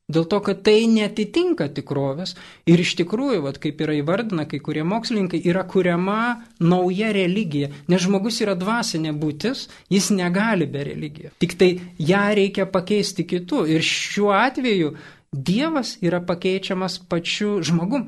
Dėl 0.06 0.22
to, 0.30 0.38
kad 0.38 0.60
tai 0.62 0.84
netitinka 0.86 1.66
tikrovės 1.74 2.36
ir 2.70 2.78
iš 2.78 2.92
tikrųjų, 3.00 3.40
vat, 3.42 3.56
kaip 3.58 3.80
yra 3.82 3.96
įvardina 3.98 4.44
kai 4.46 4.60
kurie 4.62 4.84
mokslininkai, 4.86 5.40
yra 5.50 5.64
kuriama 5.66 6.44
nauja 6.62 7.08
religija, 7.16 7.72
nes 7.90 8.04
žmogus 8.04 8.38
yra 8.44 8.54
dvasinė 8.54 9.10
būtis, 9.18 9.64
jis 9.90 10.12
negali 10.14 10.68
be 10.70 10.84
religijos. 10.86 11.34
Tik 11.42 11.56
tai 11.58 11.70
ją 11.98 12.22
reikia 12.38 12.68
pakeisti 12.70 13.26
kitų 13.26 13.64
ir 13.74 13.82
šiuo 13.82 14.30
atveju 14.36 14.94
Dievas 15.36 15.96
yra 16.00 16.22
pakeičiamas 16.24 17.00
pačiu 17.10 17.58
žmogum. 17.66 18.06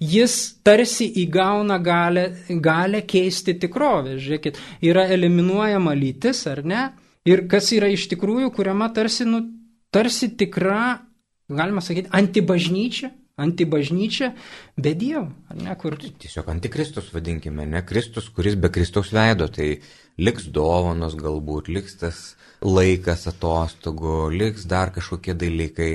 Jis 0.00 0.34
tarsi 0.64 1.06
įgauna 1.22 1.78
galę, 1.80 2.24
galę 2.48 3.02
keisti 3.08 3.54
tikrovę. 3.60 4.16
Žiūrėkit, 4.20 4.58
yra 4.84 5.06
eliminuojama 5.12 5.94
lytis, 5.96 6.42
ar 6.50 6.64
ne? 6.64 6.88
Ir 7.28 7.44
kas 7.52 7.70
yra 7.76 7.88
iš 7.92 8.08
tikrųjų 8.10 8.50
kuriama 8.56 8.88
tarsi, 8.96 9.28
nu, 9.28 9.42
tarsi 9.94 10.30
tikra 10.40 11.07
galima 11.48 11.80
sakyti, 11.80 12.10
antibažnyčia, 12.12 13.10
antibažnyčia 13.40 14.32
be 14.76 14.92
Dievo, 14.98 15.28
ar 15.48 15.56
ne 15.56 15.74
kur. 15.80 15.96
Tiesiog 15.96 16.50
antikristus 16.52 17.08
vadinkime, 17.14 17.66
ne 17.66 17.84
Kristus, 17.86 18.28
kuris 18.34 18.58
be 18.60 18.70
Kristaus 18.74 19.12
veido, 19.16 19.48
tai 19.48 19.78
liks 20.20 20.50
dovanos 20.52 21.16
galbūt, 21.18 21.70
liks 21.72 21.98
tas 22.02 22.22
laikas 22.60 23.28
atostogų, 23.32 24.28
liks 24.34 24.68
dar 24.68 24.92
kažkokie 24.94 25.36
dalykai. 25.38 25.92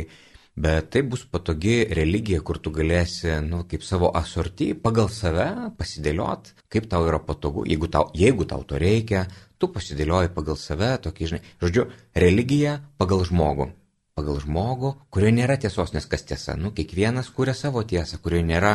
Bet 0.53 0.91
tai 0.93 1.01
bus 1.01 1.23
patogi 1.25 1.79
religija, 1.97 2.37
kur 2.45 2.59
tu 2.61 2.69
galėsi, 2.69 3.31
nu, 3.41 3.63
kaip 3.65 3.81
savo 3.81 4.11
asortį, 4.13 4.75
pagal 4.83 5.09
save 5.09 5.47
pasidėliot, 5.79 6.53
kaip 6.69 6.85
tau 6.91 7.07
yra 7.09 7.17
patogu. 7.17 7.65
Jeigu 7.65 7.89
tau, 7.89 8.11
jeigu 8.13 8.45
tau 8.45 8.61
to 8.61 8.77
reikia, 8.77 9.25
tu 9.57 9.71
pasidėlioji 9.73 10.29
pagal 10.37 10.61
save, 10.61 10.93
tokį, 11.07 11.31
žinai, 11.31 11.45
žodžiu, 11.57 11.87
religija 12.13 12.83
pagal 13.01 13.25
žmogų 13.25 13.71
pagal 14.17 14.37
žmogų, 14.43 14.93
kurioje 15.09 15.33
nėra 15.39 15.57
tiesos, 15.57 15.93
nes 15.95 16.05
kas 16.09 16.25
tiesa, 16.29 16.53
nu, 16.59 16.71
kiekvienas 16.77 17.31
kūrė 17.33 17.55
savo 17.57 17.81
tiesą, 17.89 18.19
kurioje 18.21 18.45
nėra, 18.45 18.73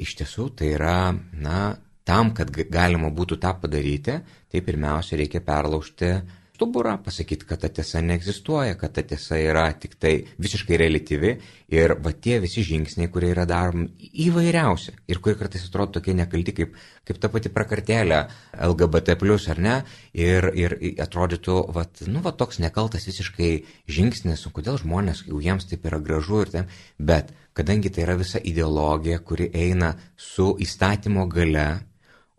iš 0.00 0.14
tiesų 0.20 0.48
tai 0.56 0.72
yra, 0.76 1.12
na, 1.36 1.76
tam, 2.08 2.32
kad 2.36 2.48
galima 2.72 3.10
būtų 3.12 3.36
tą 3.42 3.52
padaryti, 3.60 4.16
tai 4.50 4.62
pirmiausia 4.64 5.18
reikia 5.20 5.42
perlaužti 5.44 6.14
stuburą, 6.60 6.98
pasakyti, 7.00 7.46
kad 7.48 7.62
ta 7.62 7.68
tiesa 7.72 8.02
neegzistuoja, 8.04 8.74
kad 8.76 8.92
ta 8.92 9.02
tiesa 9.02 9.38
yra 9.40 9.64
tik 9.80 9.94
tai 9.96 10.12
visiškai 10.44 10.76
relatyvi 10.76 11.30
ir 11.72 11.94
va 12.04 12.12
tie 12.12 12.36
visi 12.42 12.60
žingsniai, 12.66 13.08
kurie 13.08 13.30
yra 13.32 13.46
daromi 13.48 13.88
įvairiausi. 14.26 14.92
Ir 15.08 15.22
kurie 15.24 15.38
kartais 15.40 15.64
atrodo 15.64 15.96
tokie 15.96 16.12
nekalti 16.18 16.52
kaip, 16.58 16.76
kaip 17.08 17.22
ta 17.22 17.32
pati 17.32 17.48
prakartėlė 17.54 18.20
LGBT, 18.68 19.16
ar 19.54 19.62
ne, 19.64 19.76
ir, 20.12 20.50
ir 20.52 20.76
atrodytų, 21.00 21.58
va, 21.72 21.86
nu, 22.12 22.20
va 22.20 22.36
toks 22.36 22.60
nekaltas 22.60 23.08
visiškai 23.08 23.52
žingsnis, 23.88 24.44
kodėl 24.52 24.76
žmonės, 24.82 25.24
jau 25.30 25.40
jiems 25.40 25.64
taip 25.70 25.88
yra 25.88 26.02
gražu 26.04 26.44
ir 26.44 26.52
taip, 26.52 26.80
bet 26.98 27.32
kadangi 27.56 27.88
tai 27.88 28.04
yra 28.04 28.20
visa 28.20 28.36
ideologija, 28.36 29.24
kuri 29.24 29.48
eina 29.54 29.94
su 30.16 30.52
įstatymo 30.60 31.24
gale, 31.32 31.70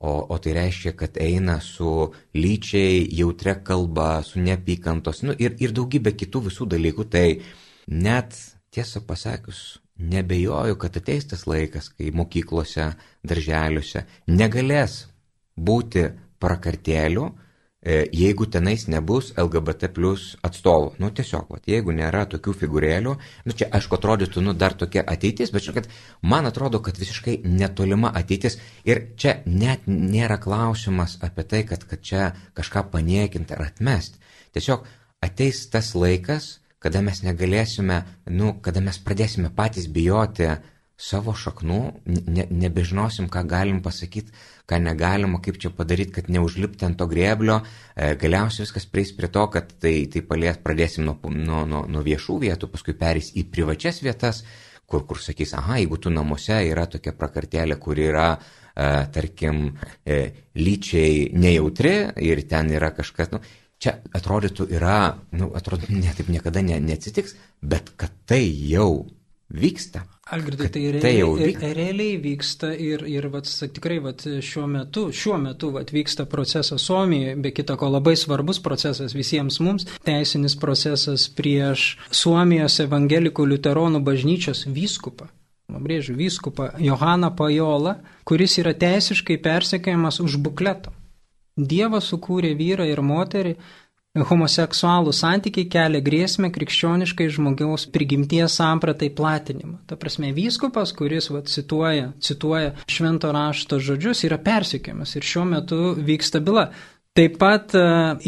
O, 0.02 0.12
o 0.34 0.38
tai 0.42 0.56
reiškia, 0.58 0.96
kad 0.98 1.18
eina 1.22 1.60
su 1.62 2.10
lyčiai, 2.34 3.04
jautre 3.14 3.60
kalba, 3.62 4.24
su 4.26 4.42
neapykantos 4.42 5.22
nu, 5.28 5.36
ir, 5.38 5.54
ir 5.62 5.76
daugybė 5.78 6.16
kitų 6.18 6.48
visų 6.48 6.66
dalykų. 6.74 7.06
Tai 7.14 7.28
net 7.86 8.34
tiesą 8.74 9.04
pasakius, 9.06 9.62
nebejoju, 10.02 10.80
kad 10.82 10.98
ateis 10.98 11.30
tas 11.30 11.46
laikas, 11.46 11.92
kai 11.94 12.10
mokyklose, 12.18 12.88
darželiuose 13.22 14.08
negalės 14.34 15.04
būti 15.54 16.08
prakartėlių, 16.42 17.28
jeigu 17.82 18.46
tenais 18.46 18.84
nebus 18.88 19.32
LGBT 19.34 19.90
plus 19.90 20.36
atstovų. 20.46 20.94
Nu 21.02 21.10
tiesiog, 21.18 21.48
vat, 21.50 21.66
jeigu 21.66 21.96
nėra 21.98 22.28
tokių 22.30 22.54
figūrėlių, 22.60 23.14
nu 23.46 23.56
čia 23.58 23.72
aišku 23.74 23.98
atrodytų, 23.98 24.44
nu 24.46 24.54
dar 24.54 24.76
tokia 24.78 25.02
ateitis, 25.02 25.50
bet 25.50 25.66
žinokit, 25.66 25.90
man 26.22 26.46
atrodo, 26.46 26.82
kad 26.86 27.00
visiškai 27.02 27.40
netolima 27.48 28.14
ateitis 28.14 28.60
ir 28.86 29.02
čia 29.18 29.40
net 29.50 29.90
nėra 29.90 30.38
klausimas 30.42 31.18
apie 31.26 31.48
tai, 31.50 31.64
kad, 31.66 31.88
kad 31.90 32.06
čia 32.06 32.32
kažką 32.58 32.86
paniekinti 32.94 33.58
ar 33.58 33.72
atmesti. 33.72 34.22
Tiesiog 34.54 34.86
ateis 35.26 35.64
tas 35.74 35.96
laikas, 35.98 36.60
kada 36.82 37.02
mes 37.02 37.24
negalėsime, 37.26 38.04
nu, 38.30 38.54
kada 38.62 38.82
mes 38.82 39.02
pradėsime 39.02 39.50
patys 39.58 39.90
bijoti 39.90 40.54
savo 41.02 41.34
šaknų, 41.38 41.80
ne, 42.06 42.46
nebežinosim, 42.46 43.28
ką 43.32 43.42
galim 43.50 43.82
pasakyti, 43.82 44.34
ką 44.70 44.78
negalima, 44.84 45.42
kaip 45.44 45.58
čia 45.62 45.72
padaryti, 45.74 46.14
kad 46.20 46.30
neužlipti 46.32 46.86
ant 46.86 47.00
to 47.00 47.08
grėblio, 47.10 47.60
e, 47.96 48.14
galiausiai 48.22 48.68
viskas 48.68 48.86
prieis 48.90 49.14
prie 49.18 49.32
to, 49.34 49.48
kad 49.54 49.74
tai, 49.82 49.96
tai 50.14 50.22
palies, 50.28 50.60
pradėsim 50.62 51.08
nuo, 51.08 51.18
nuo, 51.34 51.64
nuo, 51.68 51.86
nuo 51.90 52.04
viešų 52.06 52.38
vietų, 52.46 52.70
paskui 52.72 52.96
perės 52.98 53.32
į 53.34 53.48
privačias 53.52 54.02
vietas, 54.06 54.44
kur, 54.86 55.08
kur 55.10 55.22
sakys, 55.24 55.56
aha, 55.58 55.80
jeigu 55.82 55.98
tu 56.02 56.14
namuose 56.14 56.60
yra 56.70 56.86
tokia 56.92 57.16
prakartėlė, 57.18 57.80
kur 57.82 58.00
yra, 58.00 58.30
e, 58.76 58.92
tarkim, 59.16 59.64
e, 60.06 60.22
lyčiai 60.62 61.32
nejautri 61.34 61.96
ir 62.30 62.46
ten 62.52 62.70
yra 62.78 62.92
kažkas, 62.94 63.34
nu, 63.34 63.42
čia 63.82 63.98
atrodytų 64.14 64.70
yra, 64.78 65.00
nu, 65.34 65.50
atrodo, 65.58 65.90
ne, 65.90 66.14
taip 66.14 66.30
niekada 66.30 66.62
ne, 66.62 66.78
neatsitiks, 66.84 67.36
bet 67.66 67.96
kad 67.98 68.14
tai 68.30 68.44
jau 68.46 69.08
vyksta. 69.50 70.06
Algirdai, 70.32 70.70
tai, 70.72 70.82
realiai, 70.82 71.02
tai 71.02 71.12
jau 71.18 71.32
vyksta. 71.36 71.70
realiai 71.76 72.20
vyksta 72.24 72.70
ir, 72.80 73.02
ir 73.04 73.26
vat, 73.34 73.50
tikrai 73.76 73.98
vat, 74.00 74.24
šiuo 74.24 74.64
metu, 74.72 75.10
šiuo 75.12 75.36
metu 75.42 75.74
vat, 75.76 75.92
vyksta 75.92 76.24
procesas 76.32 76.86
Suomijoje, 76.88 77.36
be 77.44 77.52
kita 77.52 77.76
ko 77.76 77.90
labai 77.92 78.14
svarbus 78.16 78.62
procesas 78.64 79.12
visiems 79.18 79.60
mums, 79.60 79.90
teisinis 80.08 80.56
procesas 80.56 81.28
prieš 81.36 81.98
Suomijos 82.16 82.80
evangelikų 82.80 83.50
liuteronų 83.52 84.00
bažnyčios 84.08 84.64
vyskupą. 84.72 85.28
Pabrėžiu, 85.72 86.16
vyskupą 86.16 86.72
Johaną 86.80 87.34
Pajolą, 87.36 87.98
kuris 88.28 88.58
yra 88.64 88.72
teisiškai 88.72 89.36
persekiojamas 89.44 90.24
už 90.24 90.40
bukleto. 90.40 90.96
Dievas 91.60 92.08
sukūrė 92.08 92.54
vyrą 92.56 92.88
ir 92.88 93.02
moterį 93.04 93.58
homoseksualų 94.20 95.14
santykiai 95.16 95.70
kelia 95.72 96.02
grėsmę 96.04 96.50
krikščioniškai 96.52 97.30
žmogaus 97.32 97.86
prigimties 97.94 98.58
sampratai 98.60 99.08
platinimą. 99.16 99.78
Ta 99.88 99.96
prasme, 100.00 100.34
vyskupas, 100.36 100.92
kuris 100.98 101.30
vat, 101.32 101.48
cituoja, 101.48 102.12
cituoja 102.20 102.74
švento 102.92 103.32
rašto 103.32 103.80
žodžius, 103.80 104.26
yra 104.28 104.40
persikiamas 104.42 105.16
ir 105.16 105.28
šiuo 105.28 105.46
metu 105.54 105.80
vyksta 105.96 106.44
byla. 106.44 106.68
Taip 107.12 107.34
pat 107.42 107.74
e, 107.76 107.80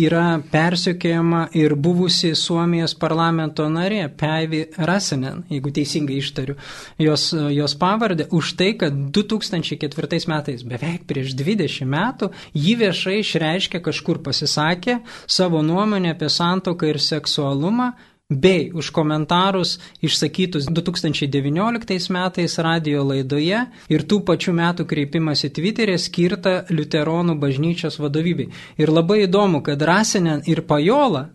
yra 0.04 0.42
persiekėjama 0.52 1.46
ir 1.56 1.72
buvusi 1.80 2.34
Suomijos 2.36 2.92
parlamento 3.00 3.64
narė 3.72 4.10
Päivi 4.20 4.60
Rasinen, 4.76 5.46
jeigu 5.48 5.72
teisingai 5.72 6.18
ištariu 6.20 6.58
jos, 7.00 7.30
e, 7.32 7.46
jos 7.56 7.78
pavardę, 7.80 8.26
už 8.36 8.52
tai, 8.60 8.74
kad 8.82 8.98
2004 9.16 10.28
metais, 10.28 10.68
beveik 10.68 11.08
prieš 11.08 11.32
20 11.40 11.88
metų, 11.96 12.34
ji 12.52 12.76
viešai 12.84 13.22
išreiškė 13.22 13.80
kažkur 13.88 14.20
pasisakė 14.26 15.00
savo 15.32 15.64
nuomonę 15.64 16.12
apie 16.18 16.28
santoką 16.28 16.92
ir 16.92 17.00
seksualumą 17.00 17.94
bei 18.40 18.72
už 18.74 18.90
komentarus 18.96 19.78
išsakytus 20.02 20.68
2019 20.70 22.10
metais 22.14 22.58
radio 22.60 23.04
laidoje 23.08 23.66
ir 23.90 24.06
tų 24.10 24.22
pačių 24.28 24.54
metų 24.60 24.86
kreipimąsi 24.90 25.52
Twitter'e 25.54 25.98
skirtą 25.98 26.56
Luteronų 26.70 27.38
bažnyčios 27.40 28.00
vadovybei. 28.00 28.50
Ir 28.78 28.94
labai 28.94 29.24
įdomu, 29.28 29.64
kad 29.66 29.82
Rasinen 29.82 30.44
ir 30.48 30.64
Pajola, 30.68 31.28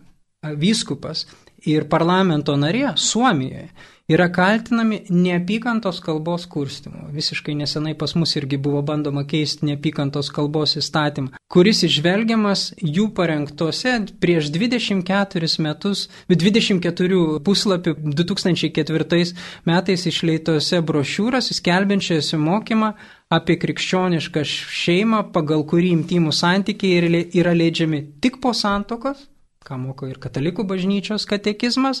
vyskupas, 0.43 1.27
ir 1.67 1.87
parlamento 1.91 2.55
narė 2.55 2.93
Suomijoje 2.95 3.69
yra 4.09 4.31
kaltinami 4.33 5.03
neapykantos 5.09 5.99
kalbos 6.01 6.45
kurstimu. 6.49 7.09
Visiškai 7.13 7.53
nesenai 7.55 7.93
pas 7.97 8.15
mus 8.17 8.35
irgi 8.39 8.57
buvo 8.57 8.81
bandoma 8.81 9.23
keisti 9.29 9.67
neapykantos 9.69 10.31
kalbos 10.33 10.75
įstatymą, 10.81 11.35
kuris 11.51 11.83
išvelgiamas 11.85 12.65
jų 12.81 13.09
parengtose 13.17 13.95
prieš 14.21 14.49
24 14.55 15.51
metus, 15.61 16.07
24 16.29 17.21
puslapių 17.45 17.95
2004 18.17 19.31
metais 19.69 20.05
išleitose 20.09 20.81
brošiūros, 20.89 21.53
skelbiančiose 21.61 22.41
mokymą 22.41 22.93
apie 23.29 23.59
krikščionišką 23.61 24.41
šeimą, 24.49 25.27
pagal 25.33 25.61
kurį 25.69 25.93
imtymų 25.99 26.33
santykiai 26.33 27.27
yra 27.37 27.53
leidžiami 27.53 28.07
tik 28.23 28.41
po 28.41 28.55
santokos 28.57 29.28
ką 29.67 29.75
moko 29.75 30.07
ir 30.07 30.15
katalikų 30.23 30.63
bažnyčios 30.63 31.25
katekizmas, 31.27 31.99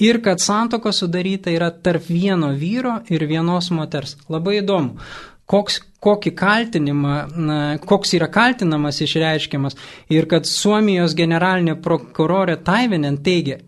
ir 0.00 0.22
kad 0.24 0.40
santoko 0.40 0.88
sudaryta 0.92 1.52
yra 1.52 1.68
tarp 1.70 2.06
vieno 2.08 2.48
vyro 2.56 2.94
ir 3.12 3.26
vienos 3.28 3.68
moters. 3.76 4.14
Labai 4.32 4.62
įdomu, 4.62 4.96
koks, 5.44 5.82
kokį 6.00 6.32
kaltinimą, 6.38 7.16
na, 7.36 7.58
koks 7.84 8.14
yra 8.16 8.30
kaltinamas 8.32 9.02
išreiškiamas 9.04 9.76
ir 10.16 10.28
kad 10.30 10.48
Suomijos 10.48 11.12
generalinė 11.18 11.76
prokurorė 11.84 12.56
Taivinen 12.64 13.18
teigia, 13.26 13.58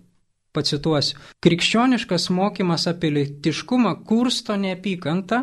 pacituosiu, 0.56 1.18
krikščioniškas 1.44 2.30
mokymas 2.32 2.88
apie 2.88 3.10
litiškumą 3.18 3.98
kursto 4.08 4.56
neapykantą 4.56 5.42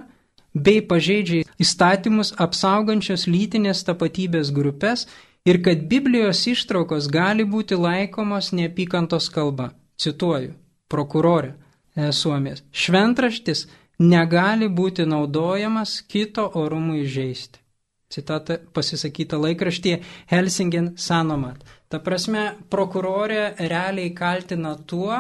bei 0.53 0.81
pažeidžia 0.81 1.45
įstatymus 1.61 2.33
apsaugančios 2.41 3.27
lytinės 3.29 3.85
tapatybės 3.85 4.49
grupės 4.53 5.05
ir 5.45 5.63
kad 5.63 5.87
Biblijos 5.87 6.47
ištraukos 6.47 7.07
gali 7.11 7.45
būti 7.45 7.75
laikomos 7.75 8.51
neapykantos 8.55 9.29
kalba. 9.33 9.71
Cituoju, 9.99 10.53
prokurorė 10.89 11.53
e, 11.53 12.11
Suomės. 12.11 12.63
Šventraštis 12.71 13.67
negali 13.99 14.69
būti 14.69 15.05
naudojamas 15.05 15.99
kito 16.07 16.47
orumui 16.59 17.05
žaisti. 17.05 17.59
Citata 18.13 18.59
pasisakyta 18.73 19.39
laikraštyje 19.41 20.01
Helsingen 20.29 20.93
Sanomat. 20.97 21.63
Ta 21.89 21.99
prasme, 21.99 22.53
prokurorė 22.69 23.55
realiai 23.57 24.11
kaltina 24.13 24.75
tuo, 24.77 25.17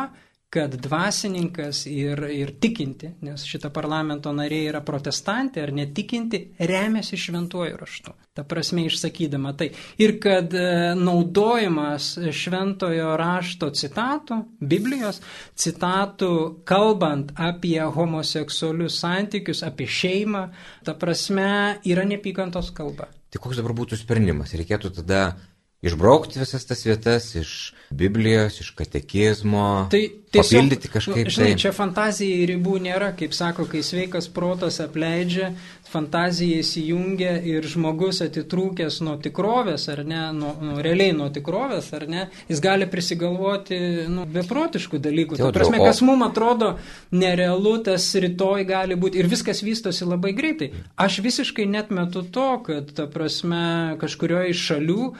kad 0.53 0.75
dvasininkas 0.77 1.85
ir, 1.89 2.19
ir 2.29 2.51
tikinti, 2.61 3.09
nes 3.25 3.41
šita 3.49 3.71
parlamento 3.73 4.29
narė 4.35 4.59
yra 4.69 4.83
protestantė 4.85 5.63
ar 5.63 5.71
netikinti, 5.73 6.43
remiasi 6.69 7.17
šventuoju 7.17 7.79
raštu. 7.79 8.13
Ta 8.37 8.45
prasme 8.45 8.83
išsakydama 8.85 9.55
tai. 9.57 9.71
Ir 10.01 10.19
kad 10.21 10.53
e, 10.53 10.67
naudojimas 10.99 12.11
šventojo 12.29 13.15
rašto 13.17 13.71
citatų, 13.73 14.37
Biblijos 14.61 15.23
citatų, 15.57 16.29
kalbant 16.69 17.33
apie 17.33 17.79
homoseksualius 17.97 18.99
santykius, 19.01 19.63
apie 19.65 19.89
šeimą, 19.89 20.45
ta 20.85 20.93
prasme 20.93 21.79
yra 21.89 22.05
nepykantos 22.05 22.69
kalba. 22.77 23.09
Tai 23.33 23.41
koks 23.41 23.57
dabar 23.57 23.73
būtų 23.73 23.97
sprendimas? 23.97 24.53
Reikėtų 24.53 24.93
tada 24.99 25.23
išbraukti 25.83 26.39
visas 26.39 26.65
tas 26.65 26.85
vietas 26.85 27.35
iš 27.35 27.73
Biblijos, 27.93 28.59
iš 28.61 28.71
katekizmo, 28.73 29.87
tai 29.91 30.07
tiesiog, 30.33 30.63
papildyti 30.63 30.89
kažkaip. 30.89 31.27
Nu, 31.27 31.33
žinai, 31.35 31.51
tai. 31.53 31.59
čia 31.61 31.71
fantazijai 31.75 32.47
ribų 32.49 32.79
nėra, 32.81 33.11
kaip 33.17 33.35
sako, 33.37 33.67
kai 33.69 33.83
sveikas 33.85 34.29
protas 34.33 34.79
apleidžia, 34.81 35.51
fantazija 35.93 36.61
įsijungia 36.63 37.35
ir 37.45 37.65
žmogus 37.69 38.23
atitrūkęs 38.25 38.99
nuo 39.05 39.13
tikrovės, 39.21 39.85
ar 39.93 40.01
ne, 40.07 40.21
nuo, 40.33 40.55
nuo, 40.57 40.79
realiai 40.81 41.13
nuo 41.13 41.27
tikrovės, 41.33 41.91
ar 41.93 42.07
ne, 42.09 42.25
jis 42.49 42.63
gali 42.63 42.87
prisigalvoti 42.89 43.77
nu, 44.09 44.25
beprotiškų 44.33 45.01
dalykų. 45.03 45.37
Tai 45.37 45.51
prasme, 45.53 45.81
kas 45.83 46.01
mums 46.05 46.25
atrodo 46.31 46.73
nerealu, 47.13 47.75
tas 47.85 48.07
rytoj 48.25 48.65
gali 48.69 48.97
būti 48.97 49.21
ir 49.21 49.29
viskas 49.29 49.61
vystosi 49.65 50.07
labai 50.07 50.33
greitai. 50.37 50.71
Aš 50.97 51.19
visiškai 51.25 51.67
net 51.69 51.93
metu 51.93 52.25
to, 52.25 52.49
kad, 52.65 52.89
ta 52.97 53.05
prasme, 53.11 53.93
kažkurioje 54.01 54.55
iš 54.55 54.65
šalių 54.71 55.11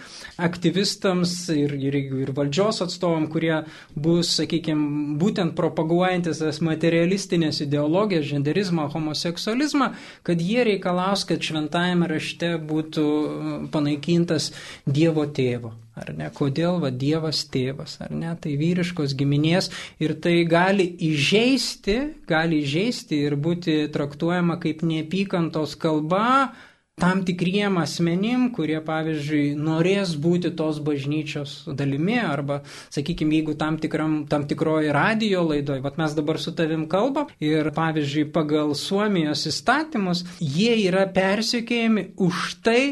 aktyvistams 0.53 1.33
ir, 1.53 1.73
ir, 1.75 1.97
ir 2.23 2.31
valdžios 2.37 2.83
atstovam, 2.85 3.27
kurie 3.33 3.63
bus, 3.95 4.35
sakykime, 4.37 5.17
būtent 5.21 5.57
propaguojantis 5.57 6.43
tas 6.43 6.61
materialistinės 6.63 7.63
ideologijas, 7.65 8.29
genderizmą, 8.31 8.87
homoseksualizmą, 8.93 9.91
kad 10.23 10.41
jie 10.41 10.63
reikalaus, 10.69 11.25
kad 11.27 11.43
šventajame 11.43 12.09
rašte 12.13 12.55
būtų 12.61 13.07
uh, 13.07 13.55
panaikintas 13.73 14.51
Dievo 14.85 15.25
tėvo. 15.27 15.73
Ar 15.93 16.09
ne? 16.17 16.29
Kodėl 16.33 16.79
va 16.81 16.89
Dievas 16.89 17.43
tėvas, 17.53 17.99
ar 18.01 18.13
ne? 18.17 18.31
Tai 18.41 18.53
vyriškos 18.57 19.13
giminės 19.17 19.69
ir 20.01 20.15
tai 20.23 20.39
gali 20.49 20.87
įžeisti, 21.11 21.97
gali 22.29 22.63
įžeisti 22.63 23.19
ir 23.27 23.37
būti 23.37 23.83
traktuojama 23.93 24.57
kaip 24.63 24.81
neapykantos 24.89 25.77
kalba, 25.77 26.53
tam 26.99 27.23
tikriem 27.25 27.77
asmenim, 27.81 28.49
kurie, 28.53 28.77
pavyzdžiui, 28.85 29.55
norės 29.57 30.13
būti 30.21 30.53
tos 30.57 30.79
bažnyčios 30.83 31.55
dalimi, 31.79 32.19
arba, 32.21 32.61
sakykime, 32.93 33.39
jeigu 33.39 33.55
tam, 33.59 33.79
tikram, 33.81 34.19
tam 34.29 34.45
tikroji 34.49 34.93
radio 34.93 35.41
laidoje, 35.47 35.81
vat 35.83 35.97
mes 36.01 36.13
dabar 36.17 36.39
su 36.41 36.53
tavim 36.55 36.85
kalbam 36.91 37.33
ir, 37.43 37.71
pavyzdžiui, 37.73 38.29
pagal 38.35 38.75
Suomijos 38.77 39.47
įstatymus, 39.49 40.23
jie 40.39 40.75
yra 40.85 41.07
persikėjami 41.15 42.11
už 42.21 42.45
tai, 42.63 42.83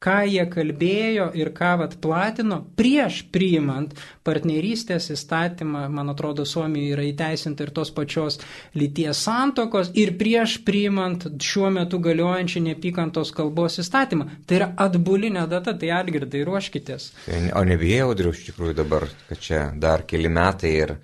ką 0.00 0.20
jie 0.24 0.46
kalbėjo 0.48 1.26
ir 1.36 1.50
ką 1.56 1.74
vat 1.82 1.96
platino 2.00 2.60
prieš 2.78 3.20
priimant 3.34 3.92
partnerystės 4.24 5.10
įstatymą, 5.12 5.84
man 5.92 6.12
atrodo, 6.12 6.46
Suomijoje 6.48 6.94
yra 6.94 7.04
įteisinta 7.10 7.66
ir 7.66 7.72
tos 7.76 7.92
pačios 7.92 8.40
lyties 8.80 9.20
santokos 9.26 9.92
ir 10.00 10.14
prieš 10.20 10.56
priimant 10.64 11.28
šiuo 11.44 11.68
metu 11.76 12.00
galiojančią 12.00 12.64
neapykantos 12.70 13.34
kalbos 13.36 13.76
įstatymą. 13.84 14.30
Tai 14.48 14.60
yra 14.60 14.70
atbulinė 14.88 15.44
data, 15.50 15.76
tai 15.76 15.92
atgirdai 15.98 16.46
ruoškitės. 16.48 17.10
O 17.52 17.64
nebijau, 17.68 18.10
Audriu, 18.10 18.32
iš 18.32 18.48
tikrųjų 18.48 18.78
dabar, 18.80 19.04
kad 19.28 19.44
čia 19.44 19.66
dar 19.76 20.06
keli 20.08 20.32
metai 20.32 20.72
ir 20.80 20.96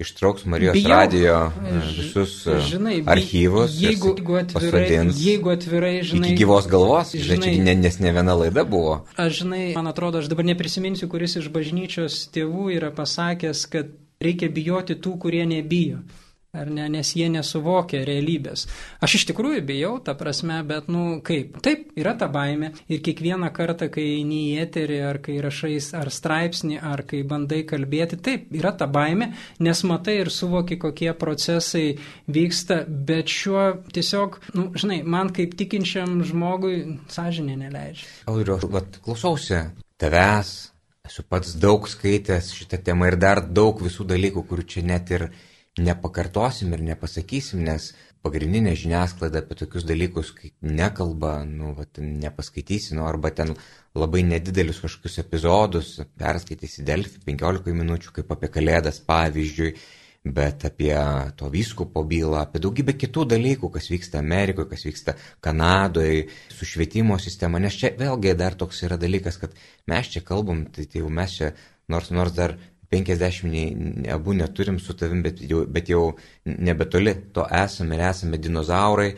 ištrauks 0.00 0.44
Marijos 0.44 0.74
Bijau, 0.74 0.90
radio 0.90 1.34
e, 1.46 1.80
visus 1.96 2.46
e, 2.46 2.60
žinai, 2.68 3.00
archyvus. 3.06 3.76
Jeigu, 3.80 4.14
jeigu, 4.16 4.38
atvirai, 4.40 4.86
jeigu 5.16 5.52
atvirai, 5.52 5.92
žinai. 6.06 6.30
Iki 6.30 6.40
gyvos 6.40 6.68
galvos, 6.70 7.12
žinai, 7.14 7.54
žinai 7.58 7.76
nes 7.82 8.00
ne 8.00 8.14
viena 8.16 8.36
laida 8.38 8.64
buvo. 8.64 9.02
Aš 9.20 9.42
žinai, 9.42 9.62
man 9.76 9.90
atrodo, 9.92 10.22
aš 10.24 10.30
dabar 10.32 10.48
neprisiminsiu, 10.48 11.10
kuris 11.12 11.36
iš 11.42 11.50
bažnyčios 11.52 12.22
tėvų 12.34 12.70
yra 12.78 12.92
pasakęs, 12.96 13.66
kad 13.72 13.92
reikia 14.24 14.48
bijoti 14.52 14.96
tų, 15.00 15.18
kurie 15.26 15.44
nebijo 15.48 16.00
ar 16.52 16.70
ne, 16.70 16.88
nes 16.90 17.12
jie 17.14 17.28
nesuvokia 17.30 18.00
realybės. 18.06 18.64
Aš 19.04 19.20
iš 19.20 19.26
tikrųjų 19.30 19.62
bijau, 19.68 19.92
ta 20.02 20.16
prasme, 20.18 20.56
bet, 20.66 20.88
nu, 20.90 21.20
kaip. 21.26 21.60
Taip, 21.62 21.90
yra 21.98 22.16
ta 22.18 22.26
baime 22.32 22.72
ir 22.90 23.02
kiekvieną 23.06 23.52
kartą, 23.54 23.86
kai 23.92 24.06
eini 24.16 24.40
į 24.50 24.64
eterį, 24.64 24.98
ar 25.06 25.20
kai 25.22 25.36
rašai 25.44 25.76
ar 26.00 26.10
straipsnį, 26.10 26.80
ar 26.90 27.04
kai 27.06 27.22
bandai 27.28 27.62
kalbėti, 27.68 28.18
taip, 28.18 28.48
yra 28.56 28.72
ta 28.74 28.88
baime, 28.90 29.30
nes 29.62 29.82
matai 29.86 30.18
ir 30.24 30.32
suvoki, 30.34 30.80
kokie 30.82 31.12
procesai 31.18 31.86
vyksta, 32.26 32.82
bet 32.88 33.30
šiuo 33.30 33.66
tiesiog, 33.94 34.40
nu, 34.58 34.66
žinai, 34.74 35.02
man 35.06 35.30
kaip 35.36 35.54
tikinčiam 35.58 36.18
žmogui 36.26 36.80
sąžinė 37.14 37.60
neleidžia. 37.62 38.10
Audriu, 38.30 38.58
klausausi 39.04 39.62
tavęs, 40.00 40.50
esu 41.06 41.22
pats 41.30 41.54
daug 41.62 41.86
skaitęs 41.90 42.50
šitą 42.58 42.82
temą 42.90 43.10
ir 43.10 43.18
dar 43.20 43.42
daug 43.46 43.78
visų 43.82 44.08
dalykų, 44.10 44.44
kurių 44.50 44.66
čia 44.74 44.82
net 44.86 45.14
ir 45.14 45.28
nepakartosim 45.86 46.72
ir 46.76 46.84
nepasakysim, 46.90 47.62
nes 47.66 47.90
pagrindinė 48.24 48.74
žiniasklaida 48.76 49.40
apie 49.40 49.56
tokius 49.62 49.86
dalykus 49.88 50.34
nekalba, 50.60 51.40
nu, 51.48 51.72
va, 51.78 51.86
nepaskaitysi, 51.96 52.96
nu, 52.98 53.06
arba 53.08 53.32
ten 53.36 53.54
labai 53.96 54.22
nedidelius 54.26 54.82
kažkokius 54.84 55.22
epizodus, 55.24 55.94
perskaitysi 56.20 56.84
Delfį 56.86 57.24
15 57.30 57.72
minučių, 57.80 58.12
kaip 58.20 58.36
apie 58.36 58.52
Kalėdas 58.52 59.00
pavyzdžiui, 59.08 59.72
bet 60.24 60.66
apie 60.68 60.92
to 61.36 61.48
vyskupo 61.48 62.02
bylą, 62.04 62.42
apie 62.42 62.60
daugybę 62.60 62.92
kitų 63.00 63.24
dalykų, 63.30 63.70
kas 63.72 63.88
vyksta 63.88 64.20
Amerikoje, 64.20 64.68
kas 64.74 64.84
vyksta 64.84 65.14
Kanadoje, 65.40 66.26
su 66.52 66.68
švietimo 66.68 67.16
sistema, 67.18 67.60
nes 67.62 67.78
čia 67.80 67.94
vėlgi 67.96 68.36
dar 68.36 68.58
toks 68.60 68.84
yra 68.84 69.00
dalykas, 69.00 69.40
kad 69.40 69.56
mes 69.88 70.12
čia 70.12 70.20
kalbam, 70.20 70.66
tai, 70.68 70.84
tai 70.84 71.00
jau 71.00 71.08
mes 71.08 71.38
čia, 71.38 71.54
nors, 71.88 72.12
nors 72.12 72.36
dar 72.36 72.58
50 72.90 74.08
abu 74.10 74.34
neturim 74.34 74.78
su 74.78 74.94
tavim, 74.98 75.22
bet 75.22 75.42
jau, 75.46 75.64
bet 75.66 75.90
jau 75.92 76.06
nebetoli 76.44 77.14
to 77.34 77.46
esame 77.64 77.94
ir 77.96 78.08
esame 78.10 78.40
dinozaurai, 78.42 79.12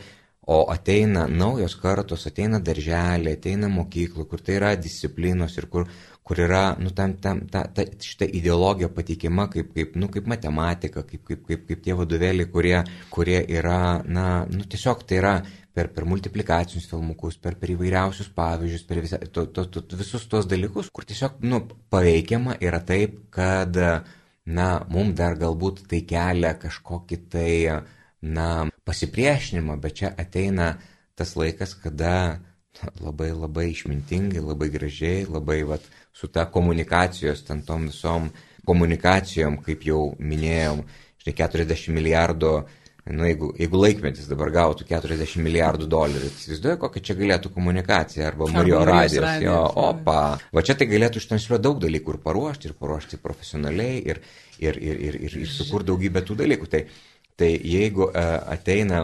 o 0.45 0.57
ateina 0.69 1.25
naujos 1.27 1.75
kartos, 1.79 2.27
ateina 2.27 2.59
darželė, 2.59 3.37
ateina 3.37 3.69
mokyklų, 3.71 4.25
kur 4.29 4.41
tai 4.43 4.57
yra 4.59 4.73
disciplinos 4.75 5.55
ir 5.57 5.69
kur, 5.71 5.87
kur 6.23 6.39
yra, 6.39 6.75
nu, 6.79 6.91
tam, 6.95 7.15
tam, 7.23 7.41
ta, 7.51 7.63
ta, 7.75 7.85
šitą 8.07 8.27
ideologiją 8.39 8.89
patikima 8.95 9.47
kaip, 9.51 9.73
kaip, 9.75 9.95
nu, 9.99 10.09
kaip 10.11 10.27
matematika, 10.27 11.03
kaip, 11.07 11.23
kaip, 11.27 11.43
kaip, 11.47 11.65
kaip 11.69 11.83
tie 11.83 11.95
vadovėliai, 11.99 12.51
kurie, 12.51 12.77
kurie 13.11 13.39
yra, 13.55 14.03
na, 14.05 14.27
nu, 14.51 14.67
tiesiog 14.69 15.03
tai 15.07 15.19
yra 15.21 15.33
per, 15.73 15.89
per 15.93 16.05
multiplikacinius 16.05 16.85
filmukus, 16.89 17.37
per, 17.41 17.57
per 17.59 17.73
įvairiausius 17.73 18.29
pavyzdžius, 18.35 18.85
per 18.89 19.01
visa, 19.01 19.19
to, 19.33 19.47
to, 19.55 19.65
to, 19.73 19.83
visus 19.97 20.27
tos 20.29 20.47
dalykus, 20.49 20.91
kur 20.93 21.07
tiesiog 21.09 21.41
nu, 21.49 21.63
paveikiama 21.93 22.59
yra 22.61 22.81
taip, 22.85 23.17
kad 23.33 23.77
na, 23.77 24.67
mums 24.93 25.17
dar 25.17 25.37
galbūt 25.39 25.85
tai 25.89 26.03
kelia 26.07 26.53
kažkokį 26.61 27.19
tai, 27.33 27.53
na, 28.23 28.47
pasipriešinimą, 28.85 29.79
bet 29.81 30.01
čia 30.01 30.13
ateina 30.19 30.75
tas 31.17 31.35
laikas, 31.39 31.75
kada 31.81 32.39
labai 33.01 33.31
labai 33.33 33.67
išmintingai, 33.71 34.41
labai 34.41 34.69
gražiai, 34.73 35.25
labai 35.29 35.61
vat, 35.67 35.83
su 36.13 36.27
ta 36.27 36.45
komunikacijos, 36.49 37.43
ten 37.47 37.61
tom 37.65 37.87
visom 37.89 38.29
komunikacijom, 38.65 39.59
kaip 39.65 39.85
jau 39.85 40.13
minėjom, 40.19 40.83
štai 41.21 41.35
40 41.41 41.93
milijardų 41.93 42.53
Nu, 43.03 43.25
jeigu, 43.27 43.49
jeigu 43.59 43.79
laikmetis 43.81 44.29
dabar 44.31 44.47
gautų 44.53 44.85
40 44.87 45.41
milijardų 45.43 45.89
dolerių, 45.91 46.29
tai 46.31 46.39
įsivaizduoju, 46.39 46.79
kokia 46.79 47.01
čia 47.03 47.15
galėtų 47.19 47.49
komunikacija 47.51 48.29
arba 48.29 48.47
Mario 48.47 48.77
radijos. 48.87 49.25
radijos 49.25 49.43
jo, 49.43 49.57
opa. 49.89 50.19
Va 50.55 50.63
čia 50.63 50.77
tai 50.79 50.87
galėtų 50.87 51.19
ištransliuoti 51.19 51.65
daug 51.65 51.81
dalykų 51.83 52.13
ir 52.15 52.19
paruošti, 52.23 52.69
ir 52.71 52.77
paruošti 52.79 53.19
profesionaliai, 53.19 53.97
ir, 54.07 54.21
ir, 54.63 54.79
ir, 54.79 55.01
ir, 55.09 55.17
ir, 55.19 55.35
ir 55.41 55.51
sukurti 55.51 55.89
daugybę 55.91 56.23
tų 56.23 56.37
dalykų. 56.45 56.69
Tai, 56.71 56.81
tai 57.35 57.49
jeigu 57.51 58.07
uh, 58.07 58.29
ateina, 58.55 59.03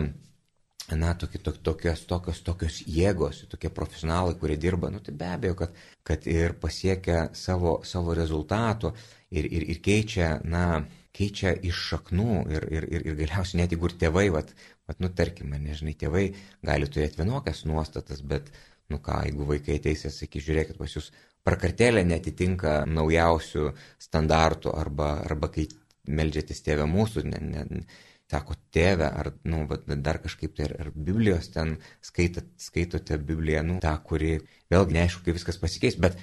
na, 0.96 1.12
tokie, 1.20 1.44
to, 1.44 1.52
tokios, 1.52 2.06
tokios, 2.08 2.40
tokios 2.48 2.80
jėgos, 2.88 3.44
tokie 3.52 3.68
profesionalai, 3.68 4.38
kurie 4.40 4.56
dirba, 4.56 4.94
nu, 4.94 5.04
tai 5.04 5.12
be 5.12 5.28
abejo, 5.34 5.60
kad, 5.60 5.76
kad 6.08 6.32
ir 6.32 6.56
pasiekia 6.64 7.28
savo, 7.36 7.82
savo 7.84 8.16
rezultatų 8.16 8.96
ir, 9.36 9.44
ir, 9.44 9.68
ir 9.76 9.84
keičia, 9.84 10.38
na, 10.48 10.86
keičia 11.16 11.54
iš 11.66 11.80
šaknų 11.92 12.34
ir, 12.54 12.66
ir, 12.72 12.88
ir, 12.90 13.06
ir 13.12 13.18
galiausiai 13.24 13.64
net 13.64 13.74
jeigu 13.74 13.90
ir 13.90 13.96
tėvai, 14.04 14.28
vat, 14.34 14.54
vat, 14.90 15.00
nu 15.04 15.10
tarkime, 15.14 15.60
nežinai, 15.62 15.96
tėvai 15.98 16.26
gali 16.66 16.90
turėti 16.90 17.22
vienokias 17.22 17.66
nuostatas, 17.70 18.22
bet, 18.22 18.52
nu 18.90 19.02
ką, 19.04 19.24
jeigu 19.28 19.48
vaikai 19.50 19.80
ateis 19.80 20.06
ir 20.06 20.14
sakys, 20.14 20.46
žiūrėkit, 20.48 20.78
pas 20.80 20.96
jūs 20.96 21.12
prakartėlė 21.48 22.04
netitinka 22.08 22.84
naujausių 22.90 23.72
standartų 24.02 24.74
arba, 24.76 25.16
arba 25.26 25.50
kai 25.54 25.68
melžiatės 26.10 26.64
tėvę 26.66 26.86
mūsų, 26.90 27.26
ne, 27.30 27.42
ne, 27.46 27.84
sako 28.30 28.56
tėvę, 28.74 29.08
ar, 29.10 29.32
nu, 29.50 29.64
dar 29.90 30.20
kažkaip 30.22 30.54
tai, 30.58 30.68
ar, 30.70 30.76
ar 30.84 30.92
Biblijos 30.94 31.50
ten 31.54 31.78
skaitot, 32.06 32.50
skaitote 32.62 33.18
Bibliją, 33.18 33.64
nu, 33.66 33.80
tą, 33.82 33.96
kuri 34.06 34.36
vėlgi 34.70 34.98
neaišku, 34.98 35.24
kaip 35.26 35.40
viskas 35.40 35.58
pasikeis, 35.62 35.98
bet 36.02 36.20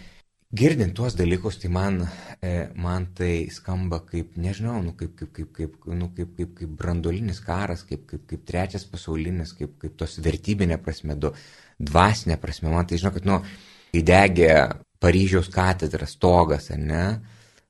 Girdint 0.54 0.94
tuos 0.94 1.16
dalykus, 1.18 1.56
tai 1.59 1.68
man, 1.74 1.96
e, 2.38 2.68
man 2.78 3.09
tai 3.18 3.48
skamba 3.50 3.98
kaip, 4.06 4.37
nežinau, 4.38 4.78
nu, 4.78 4.92
kaip, 4.94 5.16
kaip, 5.18 5.32
kaip, 5.35 5.50
kaip, 5.56 5.74
nu, 5.90 6.12
kaip, 6.14 6.37
kaip, 6.37 6.52
kaip 6.61 6.76
brandolinis 6.78 7.40
karas, 7.42 7.82
kaip, 7.82 8.04
kaip, 8.06 8.22
kaip 8.30 8.44
trečias 8.46 8.87
pasaulinis, 8.87 9.56
kaip, 9.59 9.74
kaip 9.82 9.96
tos 9.98 10.20
vertybinė 10.22 10.78
prasme, 10.78 11.18
du, 11.18 11.32
dvasinė 11.82 12.38
prasme. 12.38 12.70
Man 12.70 12.87
tai 12.87 13.02
žinau, 13.02 13.12
kad, 13.16 13.26
nu, 13.26 13.40
įdegė 13.98 14.52
Paryžiaus 15.02 15.50
katedras, 15.50 16.14
stogas, 16.14 16.70
ar 16.70 16.78
ne? 16.78 17.04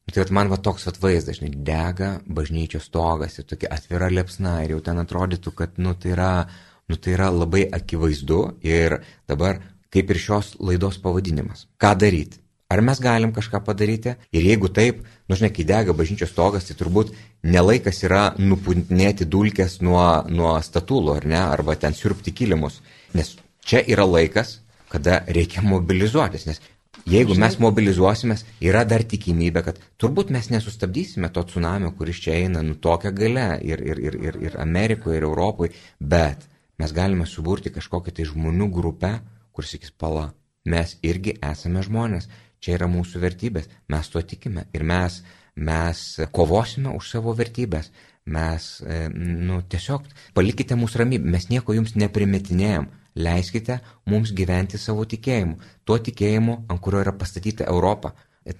Nu, 0.04 0.12
tai 0.12 0.28
man 0.36 0.52
va 0.52 0.60
toks 0.60 0.84
vat 0.86 1.00
vaizdas, 1.00 1.40
žinai, 1.40 1.56
dega 1.56 2.12
bažnyčios 2.28 2.92
stogas 2.92 3.40
ir 3.40 3.48
tokia 3.48 3.72
atvira 3.72 4.12
liepsna 4.12 4.60
ir 4.62 4.76
jau 4.76 4.84
ten 4.84 5.00
atrodytų, 5.00 5.56
kad, 5.56 5.80
nu, 5.80 5.96
tai 5.96 6.12
yra, 6.12 6.32
nu, 6.92 7.00
tai 7.00 7.16
yra 7.16 7.32
labai 7.32 7.64
akivaizdu 7.80 8.42
ir 8.68 9.00
dabar 9.24 9.64
kaip 9.88 10.12
ir 10.12 10.26
šios 10.28 10.58
laidos 10.60 11.00
pavadinimas. 11.00 11.70
Ką 11.80 11.96
daryti? 11.96 12.44
Ar 12.66 12.82
mes 12.82 12.98
galim 12.98 13.30
kažką 13.30 13.60
padaryti? 13.62 14.16
Ir 14.34 14.42
jeigu 14.48 14.68
taip, 14.74 15.04
nu 15.30 15.36
žinai, 15.38 15.52
kai 15.54 15.64
dega 15.68 15.94
bažnyčios 15.94 16.32
stogas, 16.32 16.66
tai 16.66 16.74
turbūt 16.78 17.12
nelaikas 17.46 18.00
yra 18.02 18.22
nupuntinėti 18.42 19.28
dulkes 19.30 19.78
nuo, 19.86 20.02
nuo 20.26 20.56
statulų, 20.58 21.12
ar 21.20 21.26
ne, 21.30 21.38
arba 21.38 21.76
ten 21.78 21.94
siurbti 21.94 22.34
kilimus. 22.34 22.80
Nes 23.14 23.36
čia 23.62 23.84
yra 23.86 24.06
laikas, 24.08 24.56
kada 24.90 25.20
reikia 25.30 25.62
mobilizuotis. 25.62 26.48
Nes 26.50 26.58
jeigu 27.06 27.36
mes 27.38 27.54
mobilizuosimės, 27.62 28.42
yra 28.66 28.82
dar 28.88 29.04
tikimybė, 29.06 29.62
kad 29.68 29.78
turbūt 30.02 30.32
mes 30.34 30.50
nesustabdysime 30.50 31.30
to 31.30 31.44
tsunamio, 31.46 31.92
kuris 31.94 32.18
čia 32.24 32.34
eina 32.40 32.64
nu 32.66 32.74
tokia 32.74 33.12
gale 33.14 33.46
ir, 33.62 33.84
ir, 33.92 34.00
ir, 34.08 34.16
ir, 34.26 34.40
ir 34.48 34.56
Amerikoje, 34.58 35.20
ir 35.20 35.28
Europoje, 35.28 35.76
bet 36.00 36.48
mes 36.82 36.90
galime 36.96 37.28
suburti 37.30 37.70
kažkokią 37.70 38.16
tai 38.16 38.26
žmonių 38.26 38.68
grupę, 38.74 39.12
kur 39.54 39.70
sakys 39.70 39.94
pala. 39.94 40.32
Mes 40.66 40.96
irgi 41.06 41.36
esame 41.46 41.78
žmonės 41.86 42.26
Čia 42.66 42.80
yra 42.80 42.88
mūsų 42.90 43.20
vertybės. 43.22 43.68
Mes 43.94 44.08
tuo 44.10 44.18
tikime 44.26 44.64
ir 44.74 44.82
mes, 44.82 45.20
mes 45.54 46.00
kovosime 46.34 46.90
už 46.98 47.12
savo 47.14 47.30
vertybės. 47.38 47.92
Mes, 48.26 48.64
e, 48.82 49.04
nu, 49.14 49.60
tiesiog 49.62 50.08
palikite 50.34 50.74
mūsų 50.74 51.04
ramybę, 51.04 51.30
mes 51.30 51.46
nieko 51.46 51.76
jums 51.76 51.94
neprimetinėjom. 51.94 52.88
Leiskite 53.22 53.78
mums 54.10 54.32
gyventi 54.34 54.80
savo 54.82 55.06
tikėjimu. 55.06 55.60
Tuo 55.86 56.00
tikėjimu, 56.02 56.64
ant 56.66 56.82
kurio 56.82 57.04
yra 57.04 57.14
pastatyta 57.14 57.68
Europa. 57.70 58.16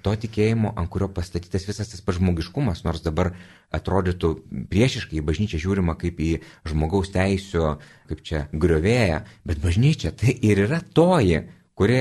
To 0.07 0.14
tikėjimo, 0.23 0.71
ant 0.79 0.90
kurio 0.90 1.11
pastatytas 1.11 1.66
visas 1.66 1.90
tas 1.90 2.07
pažmogiškumas, 2.07 2.85
nors 2.87 3.03
dabar 3.03 3.33
atrodytų 3.75 4.33
priešiškai 4.71 5.19
į 5.19 5.27
bažnyčią 5.27 5.61
žiūrima 5.66 5.99
kaip 5.99 6.23
į 6.23 6.31
žmogaus 6.71 7.11
teisų, 7.14 7.75
kaip 8.07 8.23
čia 8.27 8.47
griovėja, 8.55 9.25
bet 9.47 9.59
bažnyčia 9.62 10.14
tai 10.14 10.38
ir 10.47 10.62
yra 10.69 10.81
toji, 10.95 11.42
kuri 11.75 12.01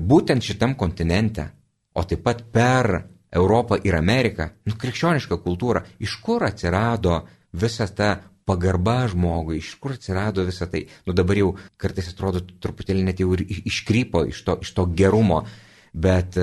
būtent 0.00 0.44
šitam 0.44 0.74
kontinente, 0.78 1.46
o 1.94 2.04
taip 2.06 2.22
pat 2.24 2.42
per 2.52 2.90
Europą 3.30 3.78
ir 3.84 3.94
Ameriką, 3.94 4.48
nu, 4.66 4.74
krikščioniška 4.78 5.38
kultūra, 5.44 5.84
iš 6.02 6.16
kur 6.24 6.44
atsirado 6.46 7.20
visa 7.52 7.86
ta 7.86 8.16
pagarba 8.50 9.04
žmogui, 9.10 9.60
iš 9.60 9.76
kur 9.82 9.94
atsirado 9.94 10.44
visa 10.46 10.66
tai. 10.70 10.86
Nu 11.06 11.14
dabar 11.14 11.38
jau 11.38 11.54
kartais 11.80 12.10
atrodo 12.10 12.42
truputėlį 12.42 13.06
net 13.06 13.22
jau 13.22 13.30
ir 13.36 13.44
iškrypo 13.46 14.24
iš 14.30 14.42
to, 14.46 14.58
iš 14.64 14.72
to 14.74 14.86
gerumo, 14.98 15.44
bet, 15.92 16.38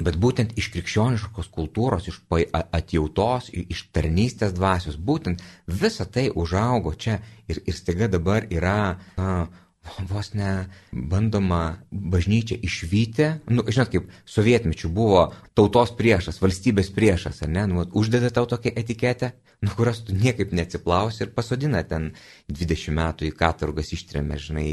bet 0.00 0.20
būtent 0.20 0.54
iš 0.60 0.70
krikščioniškos 0.72 1.50
kultūros, 1.52 2.08
iš 2.08 2.22
atjautos, 2.54 3.50
iš 3.52 3.84
tarnystės 3.92 4.56
dvasios, 4.56 4.96
būtent 4.96 5.44
visa 5.68 6.08
tai 6.08 6.30
užaugo 6.32 6.94
čia 6.96 7.18
ir, 7.48 7.60
ir 7.60 7.76
staiga 7.76 8.08
dabar 8.16 8.48
yra 8.48 8.78
na, 9.18 9.44
vos 10.10 10.32
ne 10.34 10.66
bandoma 10.92 11.78
bažnyčia 11.90 12.58
išvykti, 12.64 13.30
nu, 13.52 13.64
žinot, 13.68 13.92
kaip 13.92 14.10
sovietmečių 14.28 14.90
buvo 14.94 15.26
tautos 15.56 15.94
priešas, 15.98 16.40
valstybės 16.42 16.92
priešas, 16.94 17.42
ar 17.44 17.52
ne, 17.52 17.66
nu, 17.70 17.86
uždeda 17.96 18.32
tau 18.34 18.48
tokią 18.50 18.74
etiketę, 18.80 19.34
nuo 19.64 19.74
kurios 19.78 20.04
tu 20.04 20.16
niekaip 20.16 20.52
neatsiplausi 20.56 21.24
ir 21.24 21.34
pasodina 21.36 21.82
ten 21.88 22.12
20 22.52 22.94
metų 22.98 23.28
į 23.30 23.34
katurgas 23.38 23.92
ištrėmė, 23.96 24.38
žinai. 24.40 24.70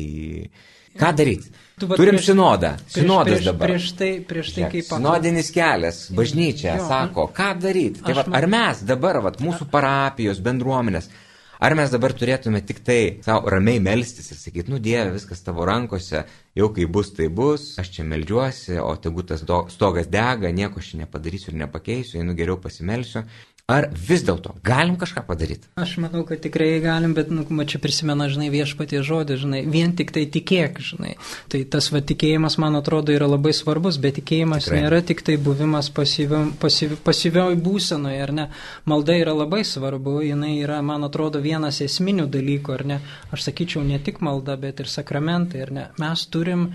Ką 0.99 1.13
daryti? 1.15 1.47
Tu, 1.79 1.87
Turim 1.87 2.17
prieš, 2.17 2.25
sinodą. 2.27 2.73
Sinodas 2.91 3.37
prieš, 3.37 3.45
dabar. 3.47 3.69
Prieš 3.71 3.85
tai, 3.95 4.09
prieš 4.27 4.49
tai 4.57 4.65
kaip. 4.73 4.85
Sinodinis 4.89 5.51
kelias, 5.55 5.99
bažnyčia, 6.11 6.73
jo, 6.81 6.87
sako, 6.89 7.29
ką 7.31 7.47
daryti? 7.63 8.03
Tai, 8.03 8.17
va, 8.17 8.25
ar 8.41 8.47
mes 8.51 8.81
dabar, 8.89 9.21
va, 9.23 9.31
mūsų 9.39 9.69
parapijos, 9.71 10.41
bendruomenės, 10.43 11.07
Ar 11.61 11.75
mes 11.77 11.91
dabar 11.93 12.09
turėtume 12.17 12.57
tik 12.65 12.79
tai 12.81 13.21
savo 13.21 13.51
ramiai 13.53 13.77
melstis 13.85 14.31
ir 14.33 14.37
sakyti, 14.41 14.71
nu 14.73 14.79
Dieve, 14.81 15.11
viskas 15.13 15.43
tavo 15.45 15.61
rankose, 15.69 16.23
jau 16.57 16.69
kai 16.73 16.87
bus, 16.89 17.11
tai 17.13 17.27
bus, 17.29 17.67
aš 17.77 17.91
čia 17.93 18.05
melžiuosi, 18.09 18.79
o 18.81 18.95
tegu 18.97 19.21
tas 19.29 19.43
stogas 19.69 20.09
dega, 20.09 20.49
nieko 20.49 20.81
aš 20.81 20.95
nepadarysiu 21.03 21.51
ir 21.51 21.59
nepakeisiu, 21.59 22.17
einu 22.23 22.33
geriau 22.39 22.57
pasimelsiu. 22.63 23.21
Ar 23.71 23.87
vis 23.95 24.25
dėlto 24.27 24.55
galim 24.65 24.97
kažką 24.99 25.23
padaryti? 25.27 25.69
Aš 25.79 25.95
manau, 26.03 26.23
kad 26.27 26.41
tikrai 26.43 26.73
galim, 26.83 27.15
bet, 27.17 27.31
nu, 27.33 27.45
man 27.49 27.69
čia 27.71 27.79
prisimena, 27.83 28.27
žinai, 28.31 28.49
viešpatie 28.53 29.01
žodį, 29.07 29.37
žinai, 29.41 29.61
vien 29.71 29.95
tik 29.97 30.13
tai 30.15 30.25
tikėk, 30.31 30.81
žinai. 30.83 31.15
Tai 31.51 31.63
tas 31.71 31.87
va 31.93 32.01
tikėjimas, 32.03 32.57
man 32.61 32.77
atrodo, 32.79 33.15
yra 33.15 33.29
labai 33.31 33.53
svarbus, 33.55 33.99
bet 34.01 34.19
tikėjimas 34.19 34.67
tikrai. 34.67 34.83
nėra 34.83 35.01
tik 35.07 35.23
tai 35.27 35.37
buvimas 35.41 35.91
pasyvioj 35.93 36.51
pasyvi, 36.61 36.97
pasyvioj 37.05 37.57
būsenoje, 37.63 38.21
ar 38.23 38.33
ne? 38.35 38.47
Malda 38.89 39.17
yra 39.19 39.35
labai 39.37 39.63
svarbu, 39.67 40.19
jinai 40.25 40.55
yra, 40.61 40.81
man 40.85 41.07
atrodo, 41.07 41.41
vienas 41.43 41.81
esminių 41.83 42.27
dalykų, 42.31 42.77
ar 42.77 42.87
ne? 42.93 42.99
Aš 43.31 43.47
sakyčiau, 43.49 43.83
ne 43.87 43.99
tik 44.03 44.21
malda, 44.25 44.57
bet 44.59 44.83
ir 44.83 44.91
sakramentai, 44.91 45.63
ar 45.65 45.75
ne? 45.75 45.85
Mes 46.01 46.25
turim 46.31 46.71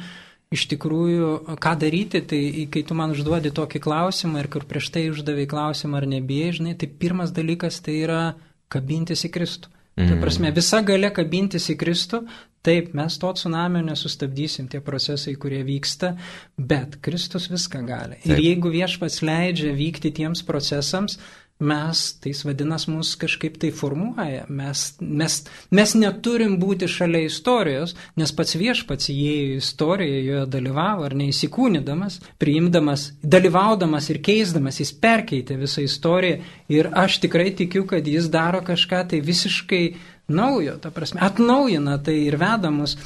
iš 0.57 0.67
tikrųjų, 0.73 1.31
ką 1.63 1.77
daryti, 1.81 2.23
tai 2.27 2.41
kai 2.73 2.83
tu 2.89 2.97
man 2.99 3.15
užduodi 3.15 3.53
tokį 3.55 3.83
klausimą 3.85 4.43
ir 4.43 4.51
kur 4.53 4.67
prieš 4.69 4.91
tai 4.95 5.07
uždavai 5.13 5.47
klausimą 5.51 6.01
ar 6.01 6.09
nebijai, 6.11 6.57
žinai, 6.59 6.75
tai 6.81 6.89
pirmas 6.89 7.35
dalykas 7.37 7.83
tai 7.85 8.01
yra 8.03 8.21
kabintis 8.73 9.27
į 9.29 9.33
Kristų. 9.37 9.73
Mm. 9.97 10.11
Tai 10.11 10.17
prasme, 10.21 10.51
visa 10.53 10.83
gale 10.85 11.09
kabintis 11.17 11.71
į 11.73 11.79
Kristų, 11.81 12.21
taip, 12.67 12.91
mes 12.99 13.17
to 13.23 13.31
tsunamio 13.39 13.81
nesustabdysim, 13.87 14.67
tie 14.69 14.83
procesai, 14.85 15.37
kurie 15.41 15.63
vyksta, 15.65 16.13
bet 16.59 16.99
Kristus 17.05 17.49
viską 17.53 17.81
gali. 17.87 18.19
Taip. 18.21 18.35
Ir 18.35 18.43
jeigu 18.45 18.73
viešpats 18.75 19.23
leidžia 19.25 19.73
vykti 19.77 20.13
tiems 20.19 20.43
procesams, 20.45 21.17
mes, 21.59 22.01
tai 22.21 22.33
vadinas, 22.45 22.85
mus 22.89 23.15
kažkaip 23.17 23.57
tai 23.61 23.71
formuoja. 23.73 24.45
Mes, 24.49 24.83
mes, 25.01 25.37
mes 25.71 25.95
neturim 25.97 26.59
būti 26.61 26.89
šalia 26.91 27.25
istorijos, 27.31 27.95
nes 28.21 28.33
pats 28.37 28.59
viešpats 28.61 29.09
įėjo 29.13 29.55
į 29.55 29.61
istoriją, 29.63 30.19
joje 30.27 30.43
dalyvavo 30.53 31.07
ar 31.09 31.17
neįsikūnydamas, 31.17 32.21
priimdamas, 32.43 33.09
dalyvaudamas 33.23 34.11
ir 34.13 34.21
keisdamas, 34.25 34.83
jis 34.83 34.93
perkeitė 35.01 35.57
visą 35.61 35.87
istoriją 35.87 36.43
ir 36.73 36.91
aš 36.93 37.23
tikrai 37.25 37.49
tikiu, 37.57 37.87
kad 37.89 38.07
jis 38.07 38.29
daro 38.33 38.61
kažką 38.67 39.07
tai 39.13 39.23
visiškai 39.25 39.85
naujo, 40.29 40.77
ta 40.83 40.91
prasme, 40.91 41.21
atnaujina 41.23 41.97
tai 42.03 42.19
ir 42.27 42.37
veda 42.41 42.71
mus. 42.75 42.97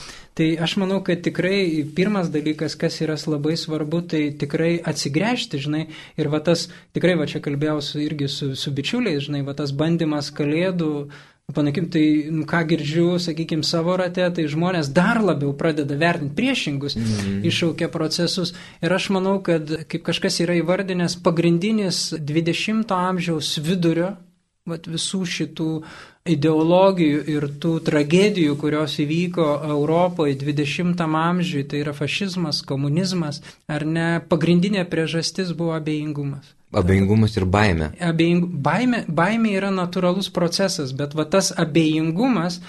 Tai 0.41 0.47
aš 0.65 0.79
manau, 0.81 1.03
kad 1.05 1.21
tikrai 1.21 1.85
pirmas 1.93 2.31
dalykas, 2.33 2.73
kas 2.81 2.95
yra 3.05 3.19
labai 3.29 3.59
svarbu, 3.61 3.99
tai 4.09 4.23
tikrai 4.41 4.79
atsigręžti, 4.81 5.61
žinai, 5.61 5.83
ir 6.17 6.31
va 6.33 6.41
tas, 6.41 6.71
tikrai 6.97 7.19
va 7.21 7.27
čia 7.29 7.43
kalbėjau 7.45 7.83
su, 7.85 7.99
irgi 8.01 8.29
su, 8.33 8.55
su 8.57 8.73
bičiuliais, 8.73 9.27
žinai, 9.27 9.43
va 9.45 9.53
tas 9.59 9.75
bandymas 9.77 10.33
kalėdų 10.33 10.95
Panakim, 11.51 11.89
tai 11.91 12.31
nu, 12.31 12.45
ką 12.47 12.61
girdžiu, 12.71 13.19
sakykime, 13.19 13.67
savo 13.67 13.97
rate, 13.99 14.23
tai 14.37 14.47
žmonės 14.51 14.93
dar 14.95 15.19
labiau 15.19 15.53
pradeda 15.59 15.97
vertinti 15.99 16.37
priešingus, 16.39 16.97
mm. 16.97 17.41
iššaukia 17.51 17.91
procesus. 17.93 18.55
Ir 18.85 18.95
aš 18.95 19.11
manau, 19.17 19.41
kad, 19.43 19.67
kaip 19.91 20.05
kažkas 20.07 20.41
yra 20.45 20.57
įvardinęs, 20.61 21.19
pagrindinis 21.25 22.05
20-ojo 22.15 23.01
amžiaus 23.11 23.57
vidurio 23.67 24.15
vat, 24.69 24.87
visų 24.91 25.25
šitų 25.27 25.71
ideologijų 26.35 27.21
ir 27.35 27.47
tų 27.63 27.75
tragedijų, 27.87 28.57
kurios 28.61 28.97
įvyko 29.03 29.49
Europoje 29.69 30.37
20-am 30.41 31.17
amžiui, 31.19 31.65
tai 31.69 31.83
yra 31.85 31.95
fašizmas, 31.97 32.63
komunizmas, 32.67 33.43
ar 33.71 33.87
ne, 33.87 34.09
pagrindinė 34.31 34.87
priežastis 34.91 35.55
buvo 35.57 35.77
abejingumas. 35.79 36.55
Abejingumas 36.71 37.35
ir 37.35 37.49
baime. 37.51 37.91
Abejing, 37.99 38.45
baime. 38.63 39.03
Baime 39.11 39.57
yra 39.59 39.73
natūralus 39.75 40.31
procesas, 40.31 40.95
bet 40.95 41.17
va 41.19 41.27
tas 41.27 41.51
abejingumas 41.59 42.61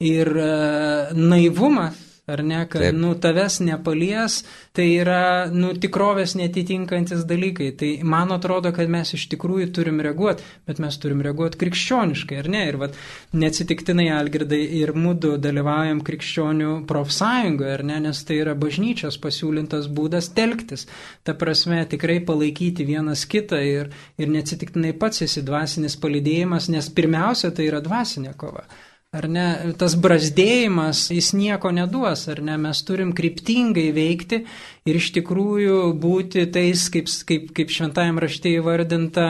ir 0.00 0.32
uh, 0.32 1.12
naivumas 1.12 1.98
ar 2.30 2.42
ne, 2.46 2.62
kad, 2.70 2.82
Taip. 2.82 2.96
nu, 2.96 3.12
tavęs 3.18 3.60
nepalies, 3.66 4.40
tai 4.76 4.86
yra, 5.00 5.50
nu, 5.52 5.72
tikrovės 5.80 6.36
netitinkantis 6.38 7.24
dalykai. 7.28 7.70
Tai 7.80 7.90
man 8.06 8.34
atrodo, 8.34 8.72
kad 8.76 8.90
mes 8.92 9.14
iš 9.16 9.26
tikrųjų 9.32 9.70
turim 9.76 10.00
reaguoti, 10.04 10.46
bet 10.68 10.80
mes 10.82 10.98
turim 11.02 11.22
reaguoti 11.26 11.60
krikščioniškai, 11.60 12.40
ar 12.42 12.50
ne? 12.52 12.64
Ir 12.70 12.80
vat, 12.80 12.98
neatsitiktinai 13.36 14.08
Algirdai 14.14 14.60
ir 14.80 14.94
mūdu 14.96 15.36
dalyvaujam 15.42 16.02
krikščionių 16.06 16.74
profsąjungoje, 16.90 17.72
ar 17.78 17.86
ne, 17.92 18.00
nes 18.08 18.22
tai 18.26 18.40
yra 18.44 18.56
bažnyčios 18.58 19.18
pasiūlintas 19.22 19.90
būdas 19.92 20.30
telktis. 20.36 20.86
Ta 21.26 21.34
prasme, 21.38 21.82
tikrai 21.90 22.20
palaikyti 22.26 22.86
vienas 22.88 23.26
kitą 23.30 23.60
ir, 23.64 23.90
ir 24.20 24.30
neatsitiktinai 24.32 24.94
pats 25.00 25.26
esi 25.26 25.44
dvasinis 25.46 25.98
palidėjimas, 26.00 26.70
nes 26.72 26.92
pirmiausia 26.94 27.52
tai 27.54 27.70
yra 27.70 27.82
dvasinė 27.84 28.36
kova. 28.40 28.66
Ar 29.10 29.26
ne, 29.26 29.44
tas 29.74 29.96
brazdėjimas, 29.98 31.08
jis 31.10 31.32
nieko 31.34 31.72
neduos, 31.74 32.28
ar 32.30 32.38
ne, 32.46 32.54
mes 32.62 32.78
turim 32.86 33.10
kryptingai 33.10 33.88
veikti 33.96 34.44
ir 34.86 34.98
iš 35.00 35.08
tikrųjų 35.16 35.78
būti 35.98 36.44
tais, 36.54 36.84
kaip, 36.94 37.10
kaip, 37.26 37.48
kaip 37.56 37.72
šventajam 37.74 38.20
raštė 38.22 38.52
įvardinta, 38.60 39.24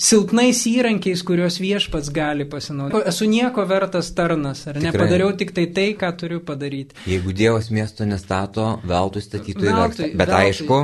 silpnais 0.00 0.62
įrankiais, 0.68 1.20
kuriuos 1.26 1.58
viešpats 1.60 2.08
gali 2.14 2.46
pasinaudoti. 2.48 3.08
Esu 3.10 3.28
nieko 3.28 3.64
vertas 3.68 4.08
tarnas, 4.16 4.64
ar 4.70 4.80
ne? 4.80 4.88
Tikrai. 4.88 5.04
Padariau 5.04 5.32
tik 5.36 5.52
tai 5.52 5.66
tai, 5.74 5.88
ką 5.98 6.12
turiu 6.16 6.40
padaryti. 6.44 6.96
Jeigu 7.06 7.34
Dievas 7.36 7.68
miesto 7.74 8.06
nestato, 8.08 8.78
veltui 8.88 9.22
statytojų 9.24 9.74
versta. 9.76 10.08
Bet 10.16 10.32
veltui, 10.32 10.48
aišku, 10.48 10.78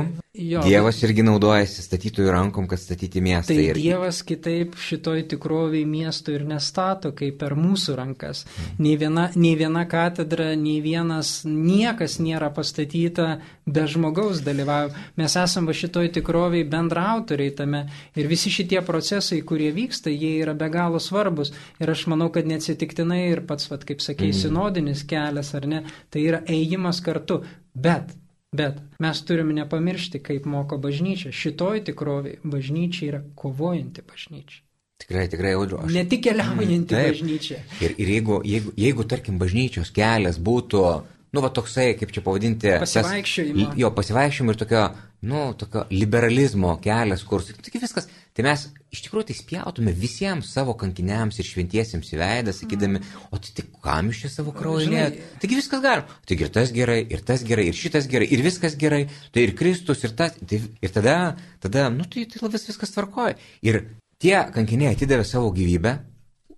jo, 0.45 0.61
Dievas 0.65 1.01
irgi 1.05 1.25
naudojasi 1.25 1.85
statytojų 1.87 2.35
rankom, 2.35 2.69
kad 2.69 2.81
statyti 2.81 3.23
miestą. 3.25 3.55
Tai 3.55 3.65
irgi. 3.71 3.87
Dievas 3.89 4.21
kitaip 4.27 4.77
šitoj 4.77 5.25
tikroviai 5.33 5.89
miesto 5.89 6.33
ir 6.35 6.45
nestato, 6.47 7.11
kaip 7.17 7.39
per 7.41 7.57
mūsų 7.57 7.97
rankas. 7.97 8.45
Hmm. 8.45 8.77
Nei, 8.85 8.93
viena, 9.01 9.25
nei 9.35 9.55
viena 9.57 9.87
katedra, 9.89 10.51
nei 10.53 10.83
vienas, 10.85 11.41
niekas 11.49 12.19
nėra 12.21 12.53
pastatyta 12.53 13.39
be 13.69 13.87
žmogaus 13.89 14.43
dalyvavimo. 14.45 15.09
Mes 15.17 15.35
esame 15.37 15.73
šitoj 15.77 16.13
tikroviai 16.13 16.65
bendrautoriai 16.69 17.57
tame 17.57 17.83
ir 18.17 18.29
visi 18.29 18.53
šitie 18.53 18.81
procesai 18.85 18.98
procesai, 18.99 19.41
kurie 19.47 19.71
vyksta, 19.75 20.11
jie 20.11 20.35
yra 20.43 20.53
be 20.53 20.69
galo 20.69 20.99
svarbus. 20.99 21.53
Ir 21.79 21.89
aš 21.89 22.05
manau, 22.11 22.29
kad 22.35 22.47
neatsitiktinai 22.49 23.25
ir 23.31 23.45
pats, 23.47 23.71
vat, 23.71 23.87
kaip 23.87 24.03
sakei, 24.03 24.33
mm. 24.33 24.39
sinodinis 24.43 25.05
kelias, 25.07 25.53
ar 25.57 25.67
ne, 25.71 25.83
tai 26.11 26.25
yra 26.27 26.43
ėjimas 26.45 27.01
kartu. 27.05 27.43
Bet 27.73 28.15
Bet 28.49 28.79
mes 28.97 29.19
turime 29.29 29.53
nepamiršti, 29.53 30.23
kaip 30.25 30.47
moko 30.49 30.79
bažnyčia. 30.81 31.29
Šitoj 31.29 31.83
tikroviai 31.85 32.39
bažnyčia 32.41 33.03
yra 33.05 33.19
kovojanti 33.37 34.01
bažnyčia. 34.01 34.63
Tikrai, 35.03 35.27
tikrai, 35.29 35.51
audriu. 35.53 35.83
Aš... 35.83 35.93
Ne 35.93 36.01
tik 36.09 36.23
keliaujanti 36.25 36.97
mm, 36.97 37.11
bažnyčia. 37.11 37.59
Ir, 37.85 37.93
ir 38.01 38.09
jeigu, 38.15 38.39
jeigu, 38.49 38.73
jeigu, 38.73 39.05
tarkim, 39.13 39.37
bažnyčios 39.37 39.93
kelias 39.93 40.41
būtų 40.41 40.81
nu, 41.29 41.43
va 41.45 41.51
toksai, 41.53 41.91
kaip 41.99 42.09
čia 42.15 42.23
pavadinti, 42.25 42.73
pasivaikščiojimo. 42.81 43.69
Tas, 43.69 43.77
jo, 43.83 43.91
pasivaikščiojimo 43.99 44.55
ir 44.55 44.59
tokio, 44.63 44.83
nu, 45.29 45.43
tokio 45.59 45.85
liberalizmo 45.93 46.73
kelias, 46.81 47.23
kur, 47.29 47.45
taigi 47.45 47.81
viskas, 47.83 48.09
tai 48.39 48.45
mes 48.47 48.63
iš 48.89 49.03
tikrųjų 49.05 49.27
tai 49.29 49.35
spjautume 49.35 49.91
visiems 49.93 50.49
savo 50.55 50.73
kankiniams 50.79 51.37
ir 51.37 51.45
šventiesiems 51.49 52.09
į 52.15 52.19
veidą, 52.21 52.55
sakydami, 52.55 53.03
o 53.29 53.37
tai 53.37 53.51
tik 53.59 53.69
kam 53.83 54.09
iš 54.09 54.23
čia 54.23 54.33
savo 54.39 54.55
kraują 54.55 54.87
liet? 54.89 55.19
Taigi 55.43 55.59
viskas 55.59 55.83
galim. 55.83 56.09
Taigi 56.25 56.47
ir 56.47 56.53
tas 56.55 56.73
gerai, 56.73 56.99
ir 57.03 57.23
tas 57.27 57.43
gerai, 57.45 57.67
ir 57.69 57.77
šitas 57.77 58.07
gerai, 58.09 58.31
ir 58.31 58.45
viskas 58.47 58.79
gerai, 58.79 59.03
tai 59.35 59.45
ir 59.45 59.55
Kristus, 59.59 60.07
ir 60.07 60.15
tas, 60.17 60.39
tai, 60.39 60.63
ir 60.81 60.95
tada, 60.95 61.17
tada, 61.61 61.89
nu, 61.93 62.07
tai, 62.07 62.25
tai 62.31 62.49
vis 62.55 62.69
viskas 62.71 62.95
tvarkoja. 62.95 63.35
Ir 63.67 63.83
tie 64.23 64.37
kankiniai 64.55 64.95
atidavė 64.95 65.27
savo 65.27 65.51
gyvybę 65.53 65.99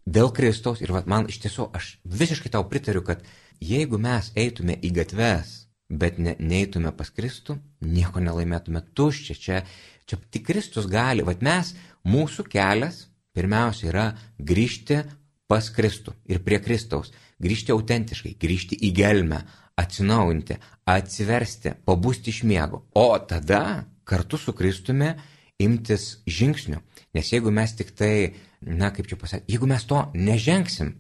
dėl 0.05 0.31
Kristaus 0.37 0.85
ir 0.85 0.93
va, 0.95 1.03
man 1.09 1.27
iš 1.29 1.41
tiesų, 1.43 1.71
aš 1.75 1.97
visiškai 2.05 2.53
tau 2.53 2.63
pritariu, 2.69 3.03
kad 3.05 3.25
Jeigu 3.61 3.99
mes 4.01 4.31
eitume 4.33 4.73
į 4.81 4.89
gatves, 4.95 5.49
bet 5.85 6.17
ne, 6.17 6.33
neitume 6.41 6.89
pas 6.97 7.11
Kristų, 7.13 7.59
nieko 7.85 8.23
nelaimėtume 8.23 8.81
tuščia. 8.97 9.35
Čia, 9.37 9.59
čia 10.11 10.19
tik 10.31 10.45
Kristus 10.49 10.89
gali. 10.91 11.23
Vat 11.25 11.41
mes, 11.45 11.73
mūsų 12.07 12.45
kelias 12.51 13.05
pirmiausia 13.35 13.89
yra 13.89 14.05
grįžti 14.37 14.99
pas 15.49 15.67
Kristų 15.71 16.13
ir 16.31 16.43
prie 16.45 16.59
Kristaus. 16.63 17.13
Grįžti 17.41 17.73
autentiškai, 17.73 18.35
grįžti 18.39 18.77
į 18.85 18.91
gelmę, 18.99 19.41
atsinaujinti, 19.81 20.59
atsiversti, 20.91 21.73
pabūsti 21.87 22.29
iš 22.29 22.43
miego. 22.45 22.83
O 22.93 23.15
tada 23.17 23.87
kartu 24.05 24.37
su 24.37 24.53
Kristumi 24.53 25.15
imtis 25.61 26.19
žingsnių. 26.27 26.81
Nes 27.15 27.31
jeigu 27.33 27.51
mes 27.53 27.73
tik 27.77 27.95
tai, 27.97 28.35
na 28.61 28.91
kaip 28.93 29.09
čia 29.09 29.17
pasakyti, 29.17 29.55
jeigu 29.55 29.69
mes 29.71 29.87
to 29.89 30.03
nežengsim, 30.13 30.93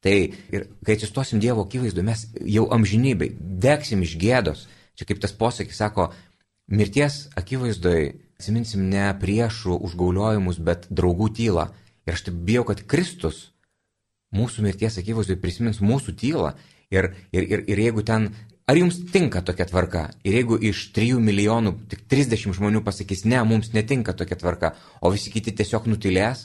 Tai 0.00 0.14
ir 0.54 0.66
kai 0.86 0.94
atsistosim 0.94 1.40
Dievo 1.42 1.64
akivaizdu, 1.66 2.04
mes 2.06 2.20
jau 2.46 2.68
amžinybei 2.74 3.32
degsim 3.34 4.04
iš 4.06 4.14
gėdos. 4.20 4.66
Čia 4.94 5.08
kaip 5.08 5.18
tas 5.22 5.34
posakis 5.34 5.78
sako, 5.78 6.12
mirties 6.70 7.26
akivaizdoje 7.38 8.12
atsiminsim 8.38 8.86
ne 8.90 9.06
priešų 9.18 9.72
užgauliojimus, 9.88 10.56
bet 10.62 10.86
draugų 10.94 11.28
tylą. 11.38 11.64
Ir 12.06 12.12
aš 12.14 12.20
taip 12.28 12.36
bijau, 12.48 12.64
kad 12.68 12.78
Kristus 12.88 13.36
mūsų 14.34 14.58
mirties 14.64 14.98
akivaizdoje 15.00 15.40
prisimins 15.42 15.78
mūsų 15.82 16.10
tylą. 16.20 16.50
Ir, 16.94 17.04
ir, 17.34 17.42
ir, 17.42 17.58
ir 17.68 17.78
jeigu 17.82 18.00
ten, 18.06 18.20
ar 18.68 18.74
jums 18.78 18.96
tinka 19.12 19.38
tokia 19.44 19.66
tvarka? 19.68 20.02
Ir 20.24 20.32
jeigu 20.38 20.54
iš 20.70 20.78
3 20.96 21.18
milijonų 21.20 21.70
tik 21.90 22.00
30 22.08 22.56
žmonių 22.56 22.80
pasakys, 22.86 23.26
ne, 23.28 23.38
mums 23.44 23.72
netinka 23.74 24.12
tokia 24.16 24.36
tvarka, 24.40 24.68
o 25.02 25.06
visi 25.12 25.28
kiti 25.34 25.50
tiesiog 25.58 25.82
nutilės, 25.90 26.38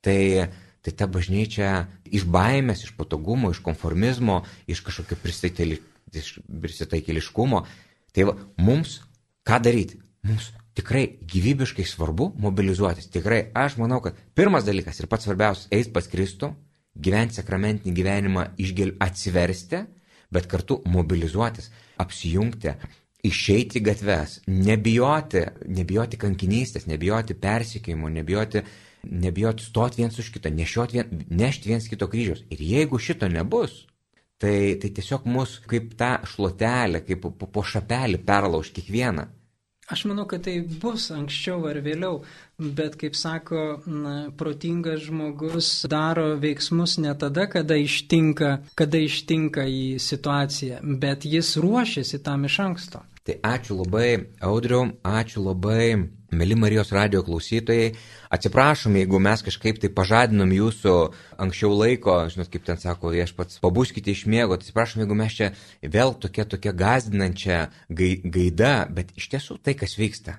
tai 0.00 0.48
tai 0.82 0.90
ta 0.98 1.06
bažnyčia 1.06 1.86
iš 2.10 2.26
baimės, 2.26 2.82
iš 2.82 2.90
patogumo, 2.98 3.54
iš 3.54 3.62
konformizmo, 3.62 4.42
iš 4.66 4.82
kažkokio 4.82 5.14
prisitaikėliškumo. 5.22 7.62
Tai 8.12 8.22
va, 8.28 8.34
mums 8.58 9.00
ką 9.46 9.62
daryti? 9.62 10.02
Mums 10.26 10.50
tikrai 10.78 11.18
gyvybiškai 11.32 11.84
svarbu 11.88 12.32
mobilizuotis. 12.42 13.10
Tikrai 13.12 13.44
aš 13.54 13.78
manau, 13.80 14.00
kad 14.04 14.18
pirmas 14.34 14.64
dalykas 14.68 15.00
ir 15.00 15.08
pats 15.10 15.28
svarbiausias- 15.28 15.68
eis 15.76 15.88
pas 15.88 16.08
Kristų, 16.08 16.54
gyventi 16.96 17.40
sakramentinį 17.40 17.94
gyvenimą, 17.94 18.46
išgel 18.58 18.96
atsiversti, 19.00 19.84
bet 20.30 20.46
kartu 20.46 20.82
mobilizuotis, 20.86 21.70
apsijungti, 21.98 22.74
išeiti 23.22 23.80
į 23.80 23.84
gatves, 23.84 24.40
nebijoti, 24.46 25.46
nebijoti 25.68 26.16
kankinystės, 26.16 26.86
nebijoti 26.86 27.34
persikėjimo, 27.34 28.08
nebijoti 28.08 28.62
nebijoti 29.02 29.64
stoti 29.64 30.02
viens 30.02 30.18
už 30.18 30.30
kitą, 30.32 30.50
vien, 30.92 31.24
nešti 31.30 31.68
viens 31.68 31.88
kito 31.88 32.08
kryžiaus. 32.08 32.44
Ir 32.50 32.60
jeigu 32.60 32.98
šito 32.98 33.28
nebus, 33.28 33.86
tai, 34.38 34.78
tai 34.80 34.90
tiesiog 34.90 35.26
mus 35.26 35.58
kaip 35.66 35.94
tą 35.98 36.18
šluotelę, 36.26 37.02
kaip 37.06 37.22
po, 37.22 37.46
po 37.46 37.62
šapelį 37.62 38.22
perlauž 38.26 38.72
kiekvieną. 38.74 39.26
Aš 39.90 40.04
manau, 40.06 40.24
kad 40.30 40.44
tai 40.46 40.60
bus 40.62 41.08
anksčiau 41.10 41.66
ar 41.66 41.80
vėliau, 41.82 42.20
bet 42.78 42.94
kaip 43.00 43.16
sako, 43.18 43.82
na, 43.86 44.14
protingas 44.38 45.02
žmogus 45.08 45.70
daro 45.90 46.36
veiksmus 46.42 47.00
ne 47.02 47.14
tada, 47.18 47.48
kada 47.50 47.76
ištinka, 47.80 48.52
kada 48.78 49.02
ištinka 49.02 49.66
į 49.66 49.98
situaciją, 50.00 50.78
bet 51.02 51.26
jis 51.26 51.56
ruošiasi 51.58 52.22
tam 52.22 52.46
iš 52.46 52.60
anksto. 52.62 53.02
Tai 53.26 53.38
ačiū 53.46 53.82
labai, 53.82 54.08
Audriu, 54.42 54.86
ačiū 55.06 55.42
labai 55.44 56.21
Mėly 56.32 56.56
Marijos 56.56 56.88
radio 56.96 57.20
klausytojai, 57.26 57.90
atsiprašom, 58.32 58.94
jeigu 58.96 59.18
mes 59.20 59.42
kažkaip 59.44 59.76
tai 59.82 59.90
pažadinom 59.92 60.54
jūsų 60.56 60.94
anksčiau 61.44 61.74
laiko, 61.76 62.14
žinot, 62.32 62.48
kaip 62.52 62.64
ten 62.64 62.80
sako, 62.80 63.10
aš 63.20 63.34
pats 63.36 63.60
pabuskite 63.60 64.14
iš 64.14 64.22
miego, 64.32 64.56
atsiprašom, 64.56 65.02
jeigu 65.04 65.18
mes 65.18 65.36
čia 65.36 65.50
vėl 65.84 66.14
tokia 66.22 66.46
tokia 66.48 66.72
gazdinančia 66.72 67.58
gaida, 67.92 68.72
bet 68.88 69.12
iš 69.20 69.28
tiesų 69.34 69.58
tai, 69.60 69.76
kas 69.76 69.98
vyksta. 70.00 70.38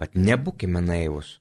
Vat 0.00 0.16
nebūkime 0.16 0.80
naivus, 0.84 1.36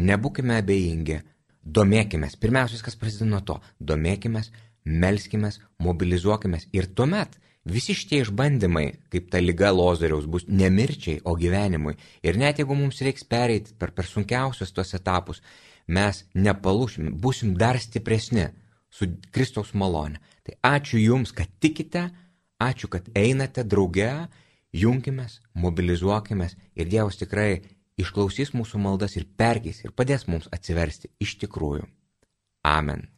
nebūkime 0.00 0.56
abejingi, 0.62 1.20
domėkime. 1.64 2.32
Pirmiausia, 2.40 2.78
viskas 2.78 2.96
prasideda 2.96 3.28
nuo 3.28 3.44
to. 3.44 3.60
Domėkime, 3.76 4.40
melskime, 4.88 5.52
mobilizuokime 5.84 6.64
ir 6.72 6.88
tuomet 6.96 7.36
Visi 7.64 7.94
šitie 7.96 8.20
išbandymai, 8.20 8.86
kaip 9.08 9.30
ta 9.32 9.40
lyga 9.40 9.70
lozoriaus, 9.72 10.26
bus 10.28 10.44
ne 10.48 10.68
mirčiai, 10.68 11.22
o 11.24 11.32
gyvenimui. 11.40 11.94
Ir 12.20 12.36
net 12.36 12.60
jeigu 12.60 12.76
mums 12.76 13.00
reiks 13.00 13.24
pereiti 13.24 13.72
per, 13.78 13.94
per 13.96 14.04
sunkiausius 14.04 14.74
tos 14.76 14.92
etapus, 14.98 15.40
mes 15.88 16.24
nepalūšim, 16.36 17.14
busim 17.20 17.54
dar 17.56 17.80
stipresni 17.80 18.50
su 18.92 19.08
Kristaus 19.32 19.72
malone. 19.72 20.20
Tai 20.44 20.58
ačiū 20.76 21.00
Jums, 21.00 21.32
kad 21.32 21.48
tikite, 21.60 22.10
ačiū, 22.60 22.90
kad 22.92 23.08
einate 23.16 23.64
drauge, 23.64 24.12
junkimės, 24.76 25.40
mobilizuokime 25.56 26.50
ir 26.76 26.92
Dievas 26.92 27.16
tikrai 27.16 27.62
išklausys 27.96 28.52
mūsų 28.52 28.82
maldas 28.82 29.16
ir 29.16 29.24
perkeis 29.38 29.80
ir 29.86 29.96
padės 29.96 30.28
mums 30.28 30.50
atsiversti 30.52 31.14
iš 31.22 31.38
tikrųjų. 31.46 31.88
Amen. 32.64 33.08